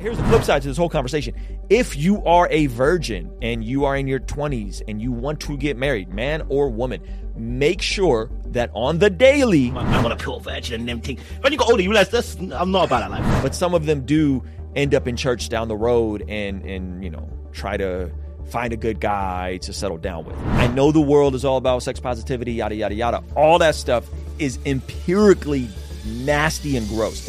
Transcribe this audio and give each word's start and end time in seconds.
Here's 0.00 0.16
the 0.16 0.24
flip 0.24 0.44
side 0.44 0.62
to 0.62 0.68
this 0.68 0.78
whole 0.78 0.88
conversation. 0.88 1.34
If 1.68 1.94
you 1.94 2.24
are 2.24 2.48
a 2.50 2.66
virgin 2.68 3.30
and 3.42 3.62
you 3.62 3.84
are 3.84 3.94
in 3.94 4.06
your 4.06 4.18
20s 4.18 4.80
and 4.88 5.00
you 5.00 5.12
want 5.12 5.40
to 5.40 5.58
get 5.58 5.76
married, 5.76 6.08
man 6.08 6.42
or 6.48 6.70
woman, 6.70 7.02
make 7.36 7.82
sure 7.82 8.30
that 8.46 8.70
on 8.72 8.98
the 8.98 9.10
daily, 9.10 9.68
I'm 9.68 10.02
gonna 10.02 10.16
pure 10.16 10.40
virgin 10.40 10.80
and 10.80 10.88
everything. 10.88 11.18
When 11.42 11.52
you 11.52 11.58
got 11.58 11.70
older, 11.70 11.82
you 11.82 11.90
realize 11.90 12.08
this. 12.08 12.34
I'm 12.34 12.70
not 12.70 12.86
about 12.86 13.00
that 13.00 13.10
life. 13.10 13.42
but 13.42 13.54
some 13.54 13.74
of 13.74 13.84
them 13.84 14.06
do 14.06 14.42
end 14.74 14.94
up 14.94 15.06
in 15.06 15.16
church 15.16 15.50
down 15.50 15.68
the 15.68 15.76
road 15.76 16.24
and 16.28 16.64
and 16.64 17.04
you 17.04 17.10
know 17.10 17.28
try 17.52 17.76
to 17.76 18.10
find 18.50 18.72
a 18.72 18.78
good 18.78 19.00
guy 19.00 19.58
to 19.58 19.72
settle 19.72 19.98
down 19.98 20.24
with. 20.24 20.34
I 20.38 20.66
know 20.68 20.92
the 20.92 21.00
world 21.00 21.34
is 21.34 21.44
all 21.44 21.58
about 21.58 21.82
sex 21.82 22.00
positivity, 22.00 22.54
yada 22.54 22.74
yada 22.74 22.94
yada. 22.94 23.22
All 23.36 23.58
that 23.58 23.74
stuff 23.74 24.08
is 24.38 24.58
empirically 24.64 25.68
nasty 26.06 26.78
and 26.78 26.88
gross. 26.88 27.28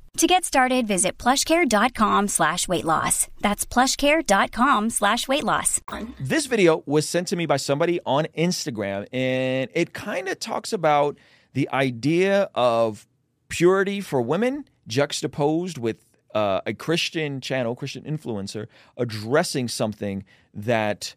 To 0.17 0.27
get 0.27 0.43
started, 0.43 0.87
visit 0.87 1.17
plushcare.com 1.17 2.27
slash 2.27 2.67
weight 2.67 2.83
loss. 2.85 3.27
That's 3.39 3.65
plushcare.com 3.65 4.89
slash 4.89 5.27
weight 5.27 5.43
loss. 5.43 5.79
this 6.19 6.45
video 6.47 6.83
was 6.85 7.07
sent 7.07 7.27
to 7.29 7.35
me 7.35 7.45
by 7.45 7.57
somebody 7.57 7.99
on 8.05 8.27
Instagram, 8.37 9.07
and 9.13 9.69
it 9.73 9.93
kind 9.93 10.27
of 10.27 10.37
talks 10.39 10.73
about 10.73 11.17
the 11.53 11.67
idea 11.71 12.49
of 12.53 13.07
purity 13.47 14.01
for 14.01 14.21
women 14.21 14.65
juxtaposed 14.85 15.77
with 15.77 16.05
uh, 16.35 16.59
a 16.65 16.73
Christian 16.73 17.39
channel, 17.41 17.73
Christian 17.75 18.03
influencer, 18.03 18.67
addressing 18.97 19.69
something 19.69 20.23
that 20.53 21.15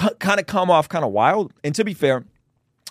c- 0.00 0.08
kind 0.18 0.40
of 0.40 0.46
come 0.46 0.70
off 0.70 0.88
kind 0.88 1.04
of 1.04 1.12
wild. 1.12 1.52
And 1.62 1.74
to 1.74 1.84
be 1.84 1.94
fair, 1.94 2.24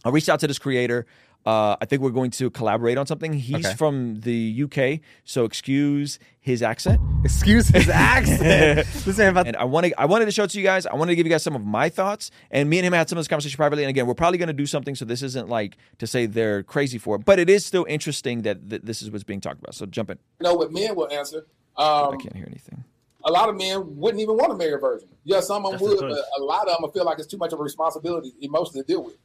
I 0.06 0.10
reached 0.10 0.30
out 0.30 0.40
to 0.42 0.48
this 0.48 0.60
creator. 0.60 1.06
Uh, 1.48 1.78
I 1.80 1.86
think 1.86 2.02
we're 2.02 2.10
going 2.12 2.32
to 2.32 2.50
collaborate 2.50 2.98
on 2.98 3.08
something. 3.08 3.32
He's 3.32 3.66
Okay. 3.66 3.76
from 3.76 4.20
the 4.20 4.64
UK, 4.66 5.00
so 5.24 5.46
excuse 5.46 6.20
his 6.42 6.62
accent. 6.62 7.00
Excuse 7.24 7.70
his 7.70 7.88
accent. 8.18 8.86
this 9.06 9.18
man 9.18 9.30
about 9.30 9.48
And 9.48 9.56
I 9.56 9.64
wanted 9.64 9.94
I 9.98 10.06
wanted 10.08 10.26
to 10.26 10.32
show 10.32 10.44
it 10.44 10.50
to 10.52 10.58
you 10.60 10.66
guys. 10.66 10.86
I 10.86 10.96
wanted 10.96 11.12
to 11.12 11.16
give 11.16 11.26
you 11.26 11.32
guys 11.32 11.44
some 11.44 11.56
of 11.56 11.64
my 11.66 11.88
thoughts. 11.88 12.32
And 12.52 12.70
me 12.70 12.80
and 12.80 12.86
him 12.86 12.92
had 12.92 13.08
some 13.08 13.18
of 13.18 13.22
this 13.22 13.30
conversation 13.30 13.56
privately. 13.56 13.84
And 13.86 13.90
again, 13.90 14.08
we're 14.08 14.14
probably 14.14 14.38
going 14.38 14.48
to 14.48 14.54
do 14.54 14.66
something. 14.66 14.94
So 14.94 15.06
this 15.06 15.22
isn't 15.24 15.48
like 15.48 15.78
to 16.00 16.06
say 16.08 16.26
they're 16.26 16.64
crazy 16.64 16.98
for 16.98 17.16
it, 17.16 17.24
but 17.24 17.40
it 17.40 17.50
is 17.50 17.66
still 17.66 17.86
interesting 17.88 18.42
that 18.42 18.70
th- 18.70 18.82
this 18.84 19.02
is 19.02 19.10
what's 19.10 19.24
being 19.24 19.40
talked 19.40 19.60
about. 19.62 19.74
So 19.74 19.86
jump 19.86 20.10
in. 20.10 20.20
know 20.42 20.54
what 20.54 20.74
men 20.74 20.96
will 20.96 21.10
answer. 21.12 21.46
I 21.78 22.08
Um, 22.10 22.18
can't 22.20 22.36
hear 22.36 22.48
anything. 22.48 22.84
a 23.24 23.32
lot 23.32 23.48
of 23.48 23.56
men 23.56 23.96
wouldn't 23.98 24.22
even 24.22 24.36
want 24.36 24.52
to 24.52 24.58
marry 24.58 24.74
a 24.74 24.78
virgin. 24.78 25.08
Yeah, 25.24 25.40
some 25.40 25.66
of 25.66 25.72
them 25.72 25.80
That's 25.80 26.02
would, 26.02 26.10
choice. 26.12 26.22
but 26.36 26.42
a 26.42 26.44
lot 26.44 26.68
of 26.68 26.82
them 26.82 26.92
feel 26.92 27.06
like 27.06 27.20
it's 27.20 27.28
too 27.28 27.38
much 27.38 27.54
of 27.54 27.60
a 27.62 27.64
responsibility 27.64 28.34
emotionally 28.42 28.82
to 28.84 28.88
deal 28.88 29.04
with. 29.04 29.16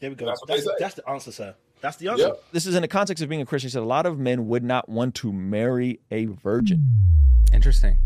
There 0.00 0.10
we 0.10 0.16
go. 0.16 0.26
That's 0.26 0.40
That's, 0.46 0.68
that's, 0.78 0.94
the 0.94 1.08
answer, 1.08 1.32
sir. 1.32 1.54
That's 1.80 1.96
the 1.96 2.08
answer. 2.08 2.26
Yep. 2.28 2.44
This 2.52 2.66
is 2.66 2.74
in 2.74 2.82
the 2.82 2.88
context 2.88 3.22
of 3.22 3.28
being 3.28 3.40
a 3.40 3.46
Christian. 3.46 3.68
He 3.68 3.72
said 3.72 3.82
a 3.82 3.86
lot 3.86 4.06
of 4.06 4.18
men 4.18 4.48
would 4.48 4.64
not 4.64 4.88
want 4.88 5.14
to 5.16 5.32
marry 5.32 6.00
a 6.10 6.26
virgin 6.26 6.82
interesting. 7.52 7.98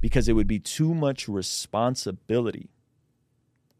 because 0.00 0.28
it 0.28 0.32
would 0.34 0.46
be 0.46 0.58
too 0.58 0.94
much 0.94 1.28
responsibility. 1.28 2.68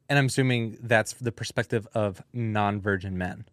And 0.09 0.19
I'm 0.19 0.27
assuming 0.27 0.79
that's 0.81 1.15
the 1.15 1.33
perspective 1.33 1.87
of 1.95 2.23
non-virgin 2.33 3.19
men. 3.19 3.45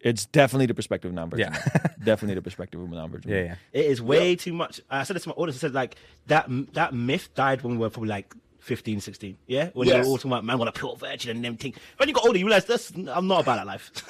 It's 0.00 0.24
definitely 0.24 0.64
the 0.66 0.74
perspective 0.74 1.10
of 1.10 1.14
non-virgin. 1.14 1.52
Yeah. 1.52 1.58
men. 1.58 1.94
definitely 2.04 2.34
the 2.36 2.42
perspective 2.42 2.80
of 2.80 2.88
non-virgin. 2.88 3.30
Yeah, 3.30 3.36
men. 3.36 3.58
yeah. 3.72 3.80
It 3.80 3.86
is 3.86 4.00
way 4.00 4.34
too 4.34 4.54
much. 4.54 4.80
I 4.88 5.02
said 5.02 5.16
this 5.16 5.24
to 5.24 5.30
my 5.30 5.34
audience. 5.34 5.58
I 5.58 5.60
said 5.60 5.74
like 5.74 5.96
that 6.28 6.48
that 6.72 6.94
myth 6.94 7.34
died 7.34 7.60
when 7.62 7.74
we 7.74 7.80
were 7.80 7.90
probably 7.90 8.08
like 8.08 8.34
15, 8.60 9.00
16. 9.00 9.36
Yeah, 9.46 9.70
when 9.72 9.88
Yes. 9.88 9.96
you're 9.96 10.06
all 10.06 10.16
talking 10.16 10.30
about 10.32 10.44
man, 10.44 10.58
want 10.58 10.68
a 10.68 10.72
pure 10.72 10.96
virgin 10.96 11.36
and 11.36 11.46
everything. 11.46 11.74
When 11.96 12.08
you 12.08 12.14
got 12.14 12.26
older, 12.26 12.38
you 12.38 12.44
realize 12.46 12.66
this. 12.66 12.90
I'm 12.94 13.26
not 13.26 13.42
about 13.42 13.56
that 13.56 13.66
life. 13.66 13.90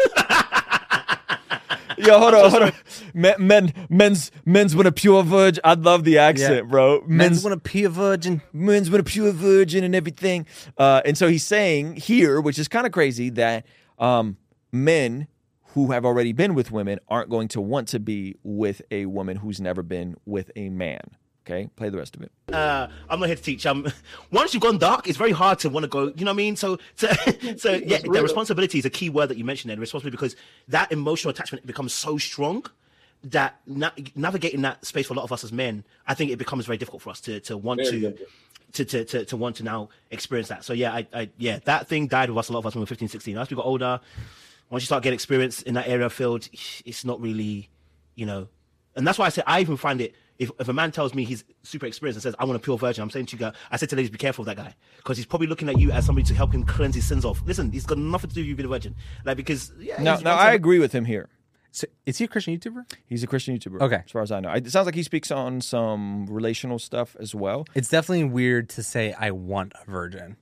Yo, 1.99 2.19
hold 2.19 2.33
on, 2.34 2.50
hold 2.50 2.62
on. 2.62 2.72
Men, 3.12 3.34
men, 3.38 3.75
men's, 3.91 4.31
men's 4.47 4.75
when 4.75 4.87
a 4.87 4.93
pure 4.93 5.22
virgin. 5.22 5.61
I 5.65 5.75
love 5.75 6.05
the 6.05 6.16
accent, 6.19 6.69
bro. 6.71 7.03
Men's 7.06 7.44
want 7.44 7.53
a 7.53 7.59
pure 7.59 7.91
virgin. 7.91 8.41
men's 8.55 8.88
been 8.88 9.00
a 9.00 9.05
pure 9.05 9.33
virgin 9.33 9.84
and 9.84 9.94
everything. 9.94 10.47
Uh, 10.78 11.03
and 11.05 11.19
so 11.19 11.28
he's 11.28 11.44
saying 11.47 11.97
here, 11.97 12.41
which 12.41 12.59
is 12.59 12.69
kind 12.69 12.87
of 12.87 12.93
crazy, 12.93 13.28
that 13.31 13.67
um, 13.99 14.38
men 14.72 15.27
who 15.75 15.91
have 15.93 16.06
already 16.06 16.32
been 16.32 16.55
with 16.55 16.72
women 16.72 16.99
aren't 17.09 17.28
going 17.28 17.49
to 17.49 17.61
want 17.61 17.87
to 17.88 18.00
be 18.00 18.34
with 18.43 18.81
a 18.91 19.05
woman 19.06 19.37
who's 19.37 19.61
never 19.61 19.82
been 19.82 20.17
with 20.25 20.50
a 20.56 20.71
man. 20.71 21.00
Okay, 21.47 21.69
play 21.75 21.89
the 21.89 21.97
rest 21.97 22.17
of 22.17 22.23
it. 22.23 22.31
uh, 22.53 22.89
I'm 23.09 23.19
not 23.19 23.27
here 23.27 23.37
to 23.37 23.43
teach. 23.43 23.65
Um, 23.67 23.87
once 24.31 24.53
you've 24.53 24.62
gone 24.62 24.78
dark, 24.78 25.09
it's 25.09 25.17
very 25.19 25.33
hard 25.33 25.59
to 25.61 25.71
want 25.71 25.84
to 25.84 25.89
go. 25.89 26.06
You 26.15 26.25
know 26.25 26.31
what 26.31 26.34
I 26.34 26.37
mean? 26.37 26.55
So, 26.56 26.78
so, 26.97 27.09
so 27.56 27.73
yeah, 27.75 27.99
the 27.99 28.23
responsibility 28.23 28.78
is 28.78 28.84
a 28.84 28.91
key 28.91 29.09
word 29.11 29.28
that 29.28 29.39
you 29.39 29.45
mentioned 29.45 29.71
there. 29.71 29.77
The 29.77 29.81
responsibility 29.81 30.17
because 30.17 30.37
that 30.69 30.93
emotional 30.93 31.31
attachment 31.31 31.67
becomes 31.67 31.93
so 31.95 32.19
strong 32.19 32.67
that 33.25 33.61
na- 33.67 33.91
navigating 34.15 34.62
that 34.62 34.84
space 34.84 35.06
for 35.06 35.15
a 35.15 35.17
lot 35.17 35.25
of 35.25 35.33
us 35.33 35.45
as 35.45 35.53
men, 35.53 35.84
I 36.06 36.15
think 36.15 36.31
it 36.31 36.37
becomes 36.39 36.67
very 36.67 36.79
difficult 36.79 37.03
for 37.03 37.11
us 37.11 37.21
to 37.23 37.41
to 37.41 37.56
want 37.56 37.81
Very 37.81 37.91
to. 37.91 38.00
difficult. 38.11 38.29
To, 38.75 38.84
to, 38.84 39.05
to, 39.05 39.25
to 39.25 39.37
want 39.37 39.56
to 39.56 39.65
now 39.65 39.89
experience 40.12 40.47
that. 40.49 40.62
So 40.65 40.73
yeah, 40.75 40.93
I, 40.95 41.05
I 41.12 41.29
yeah, 41.39 41.59
that 41.65 41.89
thing 41.89 42.06
died 42.06 42.31
with 42.31 42.39
us 42.39 42.50
a 42.50 42.53
lot 42.53 42.61
of 42.61 42.67
us 42.67 42.75
when 42.77 42.81
we 42.81 42.84
were 42.84 42.87
15, 42.87 43.09
16. 43.09 43.37
As 43.37 43.50
we 43.50 43.56
got 43.56 43.67
older, 43.67 43.99
once 44.71 44.84
you 44.84 44.87
start 44.87 45.03
getting 45.03 45.17
experience 45.17 45.61
in 45.62 45.75
that 45.75 45.89
area 45.89 46.06
of 46.06 46.12
field, 46.12 46.49
it's 46.84 47.05
not 47.05 47.21
really, 47.21 47.69
you 48.15 48.27
know, 48.27 48.47
and 48.95 49.05
that's 49.05 49.19
why 49.19 49.27
I 49.27 49.31
say 49.31 49.43
I 49.45 49.61
even 49.61 49.77
find 49.77 50.00
it. 50.00 50.15
If, 50.41 50.51
if 50.59 50.69
a 50.69 50.73
man 50.73 50.91
tells 50.91 51.15
me 51.15 51.25
he's 51.25 51.45
super 51.62 51.87
experienced 51.87 52.17
and 52.17 52.23
says 52.23 52.34
I 52.39 52.45
want 52.47 52.56
a 52.56 52.59
pure 52.61 52.77
virgin, 52.78 53.03
I'm 53.03 53.11
saying 53.11 53.27
to 53.27 53.37
you, 53.37 53.41
guys, 53.41 53.55
I 53.71 53.77
said 53.77 53.91
to 53.91 53.97
ladies, 53.97 54.11
be 54.11 54.19
careful 54.19 54.43
of 54.43 54.47
that 54.47 54.56
guy 54.56 54.75
because 54.97 55.17
he's 55.17 55.27
probably 55.27 55.47
looking 55.47 55.69
at 55.69 55.78
you 55.78 55.93
as 55.93 56.06
somebody 56.06 56.27
to 56.27 56.34
help 56.34 56.53
him 56.53 56.65
cleanse 56.65 56.95
his 56.97 57.06
sins 57.06 57.25
off. 57.25 57.43
Listen, 57.47 57.71
he's 57.71 57.87
got 57.87 57.99
nothing 57.99 58.31
to 58.31 58.34
do 58.34 58.41
with 58.41 58.49
you 58.49 58.56
being 58.56 58.65
a 58.67 58.69
virgin, 58.69 58.97
like 59.25 59.37
because 59.37 59.71
yeah. 59.79 60.03
Now, 60.03 60.17
he's 60.17 60.25
now 60.25 60.34
I 60.37 60.53
agree 60.53 60.79
with 60.81 60.93
him 60.93 61.05
here. 61.05 61.29
So, 61.73 61.87
is 62.05 62.19
he 62.19 62.25
a 62.25 62.29
Christian 62.29 62.59
YouTuber? 62.59 62.84
He's 63.06 63.23
a 63.23 63.29
Christian 63.29 63.56
YouTuber. 63.56 63.81
Okay. 63.83 64.03
as 64.05 64.11
far 64.11 64.23
as 64.23 64.33
I 64.33 64.41
know, 64.41 64.49
I- 64.49 64.56
it 64.56 64.71
sounds 64.73 64.87
like 64.87 64.97
he 64.97 65.05
speaks 65.05 65.31
on 65.31 65.61
some 65.61 66.27
relational 66.27 66.79
stuff 66.81 67.17
as 67.21 67.33
well. 67.34 67.65
It's 67.75 67.89
definitely 67.89 68.25
weird 68.25 68.69
to 68.71 68.83
say 68.83 69.12
I 69.12 69.31
want 69.31 69.75
a 69.81 69.89
virgin. 69.89 70.37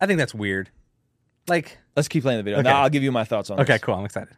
I 0.00 0.06
think 0.06 0.18
that's 0.18 0.34
weird. 0.34 0.70
Like, 1.46 1.78
Let's 1.94 2.08
keep 2.08 2.22
playing 2.22 2.38
the 2.38 2.42
video. 2.42 2.60
Okay. 2.60 2.68
Now 2.68 2.82
I'll 2.82 2.90
give 2.90 3.02
you 3.02 3.12
my 3.12 3.24
thoughts 3.24 3.50
on. 3.50 3.60
okay, 3.60 3.74
this. 3.74 3.82
cool. 3.82 3.94
I'm 3.94 4.04
excited. 4.04 4.34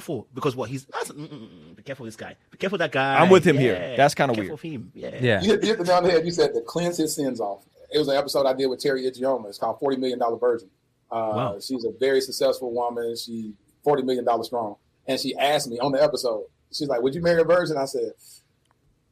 For 0.00 0.26
because 0.34 0.56
what 0.56 0.68
he's 0.70 0.84
that's, 0.86 1.10
mm, 1.10 1.26
mm, 1.28 1.48
mm, 1.48 1.76
be 1.76 1.82
careful 1.82 2.06
this 2.06 2.16
guy. 2.16 2.36
Be 2.50 2.58
careful 2.58 2.78
that 2.78 2.92
guy. 2.92 3.18
I'm 3.20 3.30
with 3.30 3.44
him 3.46 3.56
here. 3.58 3.94
That's 3.96 4.14
kinda 4.14 4.32
weird. 4.32 4.48
careful 4.48 4.54
of 4.54 4.60
him. 4.74 4.92
Yeah. 4.94 5.10
Yeah. 5.20 5.40
You 5.42 5.50
hit, 5.52 5.62
you 5.62 5.68
hit 5.70 5.78
the 5.78 5.84
nail 5.84 5.96
on 5.96 6.04
the 6.04 6.10
head. 6.10 6.24
You 6.24 6.30
said 6.32 6.54
to 6.54 6.60
cleanse 6.62 6.96
his 6.96 7.14
sins 7.14 7.40
off. 7.40 7.64
It 7.92 7.98
was 7.98 8.08
an 8.08 8.16
episode 8.16 8.46
I 8.46 8.52
did 8.54 8.66
with 8.66 8.80
Terry 8.80 9.02
Igioma. 9.10 9.48
It's 9.48 9.58
called 9.58 9.78
Forty 9.80 9.96
Million 9.96 10.18
Dollar 10.18 10.38
Virgin. 10.38 10.68
Uh, 11.10 11.32
Wow. 11.34 11.58
She's 11.60 11.84
a 11.84 11.90
very 11.98 12.20
successful 12.20 12.72
woman. 12.72 13.16
She 13.16 13.54
forty 13.82 14.02
million 14.02 14.24
dollars 14.24 14.46
strong, 14.46 14.76
and 15.06 15.18
she 15.18 15.34
asked 15.36 15.68
me 15.68 15.78
on 15.80 15.90
the 15.92 16.02
episode. 16.02 16.44
She's 16.72 16.86
like, 16.88 17.02
"Would 17.02 17.14
you 17.16 17.20
marry 17.22 17.40
a 17.40 17.44
virgin?" 17.44 17.76
I 17.76 17.86
said, 17.86 18.12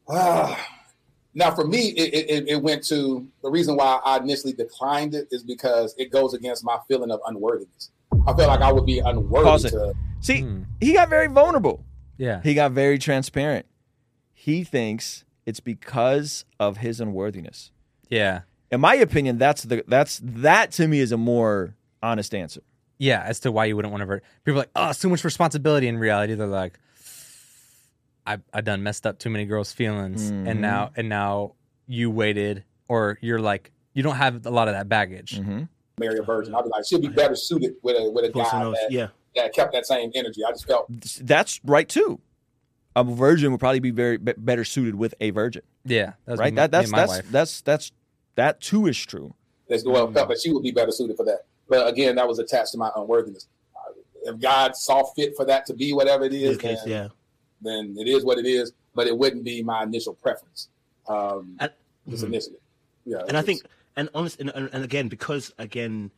"Ah." 0.09 0.75
Now, 1.35 1.55
for 1.55 1.65
me, 1.67 1.89
it, 1.91 2.31
it, 2.31 2.49
it 2.49 2.63
went 2.63 2.83
to 2.85 3.27
the 3.43 3.51
reason 3.51 3.77
why 3.77 4.01
I 4.05 4.17
initially 4.17 4.53
declined 4.53 5.15
it 5.15 5.29
is 5.31 5.43
because 5.45 5.95
it 5.99 6.11
goes 6.11 6.35
against 6.35 6.65
my 6.65 6.79
feeling 6.89 7.11
of 7.11 7.21
unworthiness. 7.27 7.91
I 8.29 8.37
felt 8.37 8.49
like 8.49 8.61
I 8.61 8.73
would 8.73 8.87
be 8.87 8.99
unworthy 8.99 9.45
Pause 9.45 9.65
it. 9.67 9.71
to. 9.71 9.95
See, 10.21 10.41
Hmm. 10.43 10.63
he 10.81 10.93
got 10.93 11.09
very 11.09 11.27
vulnerable. 11.29 11.85
Yeah. 12.17 12.41
He 12.43 12.55
got 12.55 12.73
very 12.73 12.99
transparent. 12.99 13.67
He 14.33 14.65
thinks 14.65 15.25
it's 15.47 15.61
because 15.61 16.45
of 16.61 16.79
his 16.79 17.01
unworthiness. 17.01 17.71
Yeah. 18.11 18.41
In 18.71 18.81
my 18.81 18.95
opinion, 18.97 19.39
that's 19.39 19.63
the 19.63 19.83
that's 19.89 20.21
that 20.23 20.73
to 20.73 20.87
me 20.89 20.99
is 21.01 21.11
a 21.13 21.17
more 21.17 21.75
honest 22.03 22.35
answer. 22.35 22.61
Yeah. 22.99 23.23
As 23.25 23.41
to 23.41 23.53
why 23.53 23.65
you 23.67 23.77
wouldn't 23.77 23.93
want 23.93 24.03
to 24.03 24.07
virgin. 24.07 24.27
People 24.45 24.59
are 24.59 24.63
like, 24.63 24.71
oh, 24.77 24.93
so 24.93 25.09
much 25.09 25.25
responsibility. 25.25 25.89
In 25.89 25.97
reality, 25.99 26.35
they're 26.35 26.47
like, 26.47 26.79
I 28.27 28.39
I 28.53 28.61
done 28.61 28.83
messed 28.83 29.07
up 29.07 29.19
too 29.19 29.31
many 29.31 29.47
girls' 29.47 29.73
feelings, 29.73 30.31
Mhm. 30.31 30.49
and 30.49 30.61
now 30.61 30.91
and 30.97 31.09
now 31.09 31.55
you 31.87 32.11
waited, 32.11 32.65
or 32.89 33.19
you're 33.23 33.41
like, 33.41 33.73
you 33.95 34.03
don't 34.03 34.17
have 34.17 34.45
a 34.45 34.51
lot 34.51 34.69
of 34.69 34.75
that 34.75 34.89
baggage. 34.89 35.39
Mm-hmm. 35.41 35.63
Marry 35.99 36.19
a 36.19 36.23
virgin. 36.23 36.55
I'd 36.55 36.63
be 36.65 36.71
like, 36.71 36.85
she'll 36.87 37.01
be 37.01 37.09
better 37.09 37.37
suited 37.37 37.75
with 37.83 37.97
a 37.97 38.11
with 38.11 38.25
a 38.25 38.31
Person 38.31 38.59
guy 38.61 38.71
that, 38.71 38.87
Yeah. 38.91 39.09
that 39.37 39.53
kept 39.55 39.73
that 39.73 39.87
same 39.87 40.11
energy. 40.15 40.45
I 40.45 40.51
just 40.51 40.67
felt 40.67 40.87
That's 41.21 41.61
right 41.65 41.89
too. 41.89 42.21
A 42.97 43.05
virgin 43.05 43.51
would 43.53 43.61
probably 43.61 43.81
be 43.81 43.91
very 43.91 44.17
be- 44.17 44.33
better 44.37 44.65
suited 44.65 44.95
with 44.97 45.15
a 45.21 45.31
virgin, 45.31 45.63
Yeah. 45.85 46.15
That 46.27 46.39
right? 46.39 46.53
me- 46.53 46.57
That 46.57 46.73
me 46.73 46.91
that's 46.91 46.91
that's 46.91 47.31
that's 47.31 47.61
that's 47.63 47.93
that 48.37 48.61
too 48.61 48.87
is 48.87 48.99
true. 48.99 49.35
that's 49.69 49.85
well 49.85 50.11
felt 50.13 50.29
that 50.29 50.41
she 50.41 50.53
would 50.53 50.63
be 50.63 50.71
better 50.73 50.91
suited 50.93 51.17
for 51.17 51.25
that. 51.25 51.45
But 51.69 51.87
again, 51.87 52.17
that 52.17 52.27
was 52.27 52.39
attached 52.39 52.73
to 52.73 52.79
my 52.79 52.91
unworthiness. 52.97 53.47
Uh, 53.77 53.93
If 54.33 54.41
God 54.41 54.75
saw 54.77 55.05
fit 55.15 55.35
for 55.37 55.45
that 55.45 55.67
to 55.67 55.75
be 55.75 55.93
whatever 55.93 56.25
it 56.25 56.33
is, 56.33 56.57
Okay, 56.57 56.75
then, 56.77 56.89
yeah. 56.89 57.09
then 57.61 57.95
it 57.99 58.09
is 58.09 58.25
what 58.25 58.39
it 58.39 58.47
is. 58.47 58.73
But 58.95 59.07
it 59.07 59.17
wouldn't 59.17 59.45
be 59.45 59.63
my 59.63 59.83
initial 59.85 60.15
preference. 60.15 60.69
Um, 61.07 61.57
And, 61.61 61.71
just 62.09 62.25
mhm. 62.25 62.29
initially, 62.29 62.57
yeah. 63.05 63.19
and 63.29 63.37
I 63.37 63.43
think 63.43 63.63
and 63.99 64.09
honest, 64.15 64.41
and, 64.41 64.49
and, 64.55 64.71
and 64.73 64.83
again, 64.85 65.09
because 65.09 65.53
again, 65.59 66.11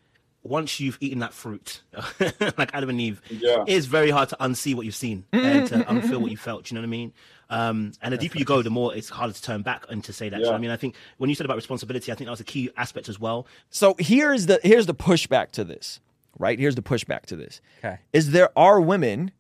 once 0.43 0.79
you've 0.81 0.97
eaten 1.01 1.19
that 1.19 1.33
fruit, 1.35 1.83
like 2.57 2.71
Adam 2.73 2.89
and 2.91 3.01
Eve, 3.01 3.21
Yeah. 3.29 3.65
it's 3.67 3.87
very 3.87 4.11
hard 4.11 4.29
to 4.31 4.37
unsee 4.41 4.75
what 4.75 4.87
you've 4.87 4.95
seen 4.95 5.25
and 5.33 5.67
to 5.69 5.79
unfeel 5.81 6.19
what 6.21 6.31
you 6.31 6.37
felt. 6.37 6.71
You 6.71 6.77
know 6.77 6.81
what 6.81 6.87
I 6.87 6.91
mean? 6.91 7.13
Um, 7.51 7.93
and 8.01 8.13
the 8.15 8.17
deeper 8.19 8.39
you 8.39 8.45
go, 8.45 8.63
the 8.63 8.71
more 8.71 8.95
it's 8.95 9.09
harder 9.09 9.33
to 9.35 9.43
turn 9.43 9.63
back 9.63 9.85
and 9.91 10.03
to 10.05 10.13
say 10.13 10.29
that. 10.29 10.37
Do 10.37 10.41
you 10.41 10.47
know 10.47 10.53
what 10.53 10.59
I 10.59 10.61
mean, 10.61 10.71
I 10.71 10.77
think 10.77 10.95
when 11.19 11.29
you 11.29 11.35
said 11.37 11.45
about 11.47 11.57
responsibility, 11.57 12.13
I 12.13 12.15
think 12.15 12.27
that 12.27 12.31
was 12.31 12.41
a 12.41 12.45
key 12.45 12.71
aspect 12.77 13.09
as 13.09 13.19
well. 13.19 13.47
So 13.71 13.97
here's 13.99 14.47
the 14.47 14.61
here's 14.63 14.87
the 14.87 14.95
pushback 14.95 15.51
to 15.53 15.65
this, 15.65 16.01
right? 16.39 16.59
Here's 16.59 16.77
the 16.77 16.83
pushback 16.83 17.23
to 17.27 17.37
this. 17.37 17.61
Okay. 17.81 17.99
Is 18.13 18.31
there 18.31 18.51
are 18.57 18.81
women 18.81 19.33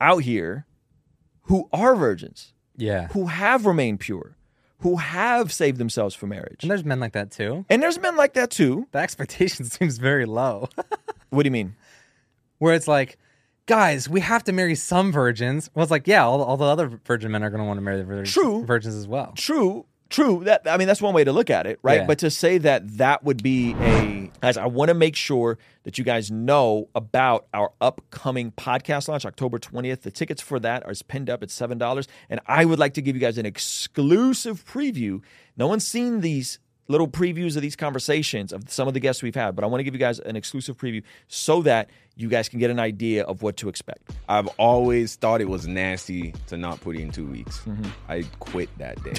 out 0.00 0.22
here 0.22 0.66
who 1.42 1.68
are 1.72 1.94
virgins, 1.94 2.52
Yeah. 2.76 3.08
who 3.08 3.26
have 3.26 3.66
remained 3.66 4.00
pure, 4.00 4.34
who 4.82 4.96
have 4.96 5.52
saved 5.52 5.78
themselves 5.78 6.14
for 6.14 6.26
marriage. 6.26 6.58
And 6.62 6.70
there's 6.70 6.84
men 6.84 7.00
like 7.00 7.12
that 7.12 7.30
too. 7.30 7.64
And 7.70 7.82
there's 7.82 7.98
men 7.98 8.16
like 8.16 8.34
that 8.34 8.50
too. 8.50 8.86
The 8.92 8.98
expectation 8.98 9.64
seems 9.76 9.98
very 9.98 10.26
low. 10.26 10.68
What 11.30 11.44
do 11.44 11.46
you 11.46 11.52
mean? 11.52 11.76
Where 12.58 12.74
it's 12.74 12.86
like, 12.86 13.16
guys, 13.64 14.06
we 14.06 14.20
have 14.20 14.44
to 14.44 14.52
marry 14.52 14.74
some 14.74 15.10
virgins. 15.10 15.70
Well, 15.74 15.82
it's 15.82 15.90
like, 15.90 16.06
yeah, 16.06 16.26
all, 16.26 16.42
all 16.42 16.58
the 16.58 16.66
other 16.66 17.00
virgin 17.06 17.30
men 17.32 17.42
are 17.42 17.48
going 17.48 17.62
to 17.62 17.64
want 17.66 17.78
to 17.78 17.80
marry 17.82 17.96
the 17.96 18.04
vir- 18.04 18.24
True. 18.26 18.66
virgins 18.66 18.94
as 18.94 19.08
well. 19.08 19.32
True, 19.34 19.86
true. 20.12 20.42
That 20.44 20.62
I 20.66 20.76
mean, 20.76 20.86
that's 20.86 21.02
one 21.02 21.14
way 21.14 21.24
to 21.24 21.32
look 21.32 21.50
at 21.50 21.66
it, 21.66 21.80
right? 21.82 22.00
Yeah. 22.00 22.06
But 22.06 22.18
to 22.20 22.30
say 22.30 22.58
that 22.58 22.98
that 22.98 23.24
would 23.24 23.42
be 23.42 23.74
a, 23.80 24.30
guys, 24.40 24.56
I 24.56 24.66
want 24.66 24.88
to 24.90 24.94
make 24.94 25.16
sure 25.16 25.58
that 25.82 25.98
you 25.98 26.04
guys 26.04 26.30
know 26.30 26.88
about 26.94 27.46
our 27.52 27.72
upcoming 27.80 28.52
podcast 28.52 29.08
launch, 29.08 29.26
October 29.26 29.58
twentieth. 29.58 30.02
The 30.02 30.10
tickets 30.10 30.40
for 30.40 30.60
that 30.60 30.86
are 30.86 30.92
pinned 31.08 31.28
up 31.28 31.42
at 31.42 31.50
seven 31.50 31.78
dollars, 31.78 32.06
and 32.30 32.40
I 32.46 32.64
would 32.64 32.78
like 32.78 32.94
to 32.94 33.02
give 33.02 33.16
you 33.16 33.20
guys 33.20 33.38
an 33.38 33.46
exclusive 33.46 34.64
preview. 34.64 35.22
No 35.56 35.66
one's 35.66 35.86
seen 35.86 36.20
these 36.20 36.58
little 36.88 37.08
previews 37.08 37.56
of 37.56 37.62
these 37.62 37.76
conversations 37.76 38.52
of 38.52 38.70
some 38.70 38.88
of 38.88 38.94
the 38.94 39.00
guests 39.00 39.22
we've 39.22 39.34
had, 39.34 39.54
but 39.54 39.64
I 39.64 39.66
want 39.66 39.80
to 39.80 39.84
give 39.84 39.94
you 39.94 40.00
guys 40.00 40.18
an 40.20 40.36
exclusive 40.36 40.76
preview 40.76 41.02
so 41.28 41.62
that 41.62 41.88
you 42.16 42.28
guys 42.28 42.48
can 42.48 42.58
get 42.58 42.70
an 42.70 42.78
idea 42.78 43.24
of 43.24 43.42
what 43.42 43.56
to 43.56 43.68
expect. 43.68 44.10
I've 44.28 44.48
always 44.58 45.16
thought 45.16 45.40
it 45.40 45.48
was 45.48 45.66
nasty 45.66 46.34
to 46.48 46.58
not 46.58 46.80
put 46.80 46.96
in 46.96 47.10
two 47.10 47.26
weeks. 47.26 47.60
Mm-hmm. 47.60 47.88
I 48.08 48.24
quit 48.38 48.68
that 48.78 49.02
day. 49.02 49.14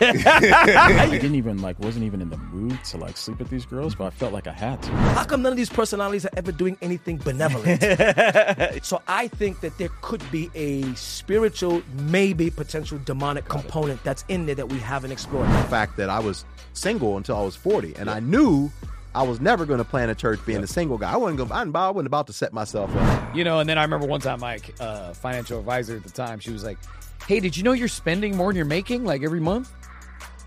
I 0.00 1.08
didn't 1.10 1.34
even 1.34 1.60
like 1.60 1.78
wasn't 1.78 2.04
even 2.04 2.22
in 2.22 2.30
the 2.30 2.38
mood 2.38 2.82
to 2.84 2.96
like 2.96 3.16
sleep 3.18 3.38
with 3.38 3.50
these 3.50 3.66
girls, 3.66 3.94
but 3.94 4.06
I 4.06 4.10
felt 4.10 4.32
like 4.32 4.46
I 4.46 4.52
had 4.52 4.82
to. 4.82 4.90
How 4.92 5.24
come 5.24 5.42
none 5.42 5.52
of 5.52 5.58
these 5.58 5.68
personalities 5.68 6.24
are 6.24 6.30
ever 6.36 6.52
doing 6.52 6.78
anything 6.80 7.18
benevolent? 7.18 7.82
so 8.82 9.02
I 9.06 9.28
think 9.28 9.60
that 9.60 9.76
there 9.76 9.90
could 10.00 10.22
be 10.30 10.50
a 10.54 10.94
spiritual, 10.94 11.82
maybe 12.04 12.48
potential 12.48 12.98
demonic 13.04 13.46
component 13.46 14.02
that's 14.04 14.24
in 14.28 14.46
there 14.46 14.54
that 14.54 14.70
we 14.70 14.78
haven't 14.78 15.12
explored. 15.12 15.48
The 15.50 15.68
fact 15.68 15.98
that 15.98 16.08
I 16.08 16.18
was 16.18 16.46
single 16.78 17.16
until 17.16 17.36
I 17.36 17.42
was 17.42 17.56
40, 17.56 17.94
and 17.96 18.08
I 18.08 18.20
knew 18.20 18.70
I 19.14 19.22
was 19.22 19.40
never 19.40 19.66
going 19.66 19.78
to 19.78 19.84
plan 19.84 20.10
a 20.10 20.14
church 20.14 20.38
being 20.46 20.62
a 20.62 20.66
single 20.66 20.98
guy. 20.98 21.12
I 21.12 21.16
wasn't 21.16 21.38
going. 21.38 21.52
I 21.52 21.64
didn't- 21.64 21.76
I 21.76 21.90
wasn't 21.90 22.06
about 22.06 22.26
to 22.28 22.32
set 22.32 22.52
myself 22.52 22.94
up. 22.94 23.34
You 23.36 23.44
know, 23.44 23.58
and 23.60 23.68
then 23.68 23.78
I 23.78 23.82
remember 23.82 24.06
one 24.06 24.20
time, 24.20 24.40
Mike, 24.40 24.74
uh, 24.80 25.12
financial 25.14 25.58
advisor 25.58 25.96
at 25.96 26.04
the 26.04 26.10
time, 26.10 26.38
she 26.40 26.50
was 26.50 26.62
like, 26.64 26.78
"Hey, 27.26 27.40
did 27.40 27.56
you 27.56 27.62
know 27.62 27.72
you're 27.72 27.88
spending 27.88 28.36
more 28.36 28.48
than 28.50 28.56
you're 28.56 28.64
making, 28.64 29.04
like 29.04 29.22
every 29.22 29.40
month?" 29.40 29.70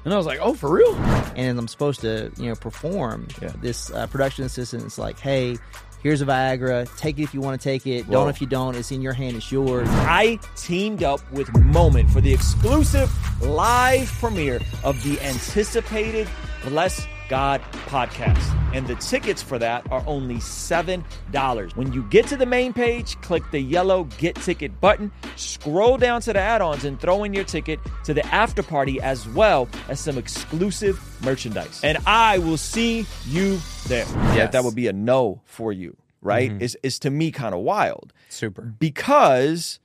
And 0.05 0.13
I 0.13 0.17
was 0.17 0.25
like, 0.25 0.39
"Oh, 0.41 0.53
for 0.53 0.71
real?" 0.71 0.95
and 1.35 1.57
I'm 1.59 1.67
supposed 1.67 2.01
to, 2.01 2.31
you 2.37 2.49
know, 2.49 2.55
perform. 2.55 3.27
This 3.61 3.91
uh, 3.91 4.07
production 4.07 4.45
assistant 4.45 4.83
is 4.83 4.97
like, 4.97 5.19
hey, 5.19 5.57
here's 6.03 6.21
a 6.21 6.25
Viagra. 6.25 6.87
Take 6.97 7.19
it 7.19 7.23
if 7.23 7.33
you 7.33 7.41
want 7.41 7.59
to 7.59 7.63
take 7.63 7.87
it. 7.87 8.09
Don't 8.09 8.29
if 8.29 8.41
you 8.41 8.47
don't. 8.47 8.75
It's 8.75 8.91
in 8.91 9.01
your 9.01 9.13
hand. 9.13 9.35
It's 9.35 9.51
yours. 9.51 9.87
I 9.89 10.39
teamed 10.55 11.03
up 11.03 11.19
with 11.31 11.51
Moment 11.57 12.09
for 12.09 12.21
the 12.21 12.33
exclusive 12.33 13.11
live 13.41 14.07
premiere 14.19 14.59
of 14.83 15.01
the 15.03 15.19
anticipated 15.21 16.27
Bless 16.65 17.07
God 17.31 17.61
podcast. 17.87 18.43
And 18.75 18.85
the 18.87 18.95
tickets 18.95 19.41
for 19.41 19.57
that 19.57 19.89
are 19.89 20.03
only 20.05 20.35
$7. 20.35 21.75
When 21.77 21.93
you 21.93 22.03
get 22.09 22.27
to 22.27 22.35
the 22.35 22.45
main 22.45 22.73
page, 22.73 23.19
click 23.21 23.41
the 23.51 23.59
yellow 23.61 24.03
Get 24.17 24.35
Ticket 24.35 24.81
button, 24.81 25.09
scroll 25.37 25.97
down 25.97 26.19
to 26.21 26.33
the 26.33 26.39
add 26.39 26.61
ons, 26.61 26.83
and 26.83 26.99
throw 26.99 27.23
in 27.23 27.33
your 27.33 27.45
ticket 27.45 27.79
to 28.03 28.13
the 28.13 28.25
after 28.27 28.61
party 28.61 28.99
as 28.99 29.29
well 29.29 29.69
as 29.87 30.01
some 30.01 30.17
exclusive 30.17 30.99
merchandise. 31.23 31.79
And 31.85 31.99
I 32.05 32.37
will 32.39 32.57
see 32.57 33.05
you 33.25 33.59
there. 33.87 34.05
Yeah, 34.05 34.35
Yes. 34.35 34.51
that 34.51 34.65
would 34.65 34.75
be 34.75 34.87
a 34.87 34.93
no 34.93 35.39
for 35.45 35.71
you, 35.71 35.95
right? 36.21 36.51
It's, 36.61 36.75
it's 36.83 36.99
to 36.99 37.09
me 37.09 37.31
kind 37.31 37.55
of 37.55 37.61
wild 37.61 38.11
Super. 38.27 38.61
because 38.61 39.79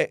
eh, 0.00 0.06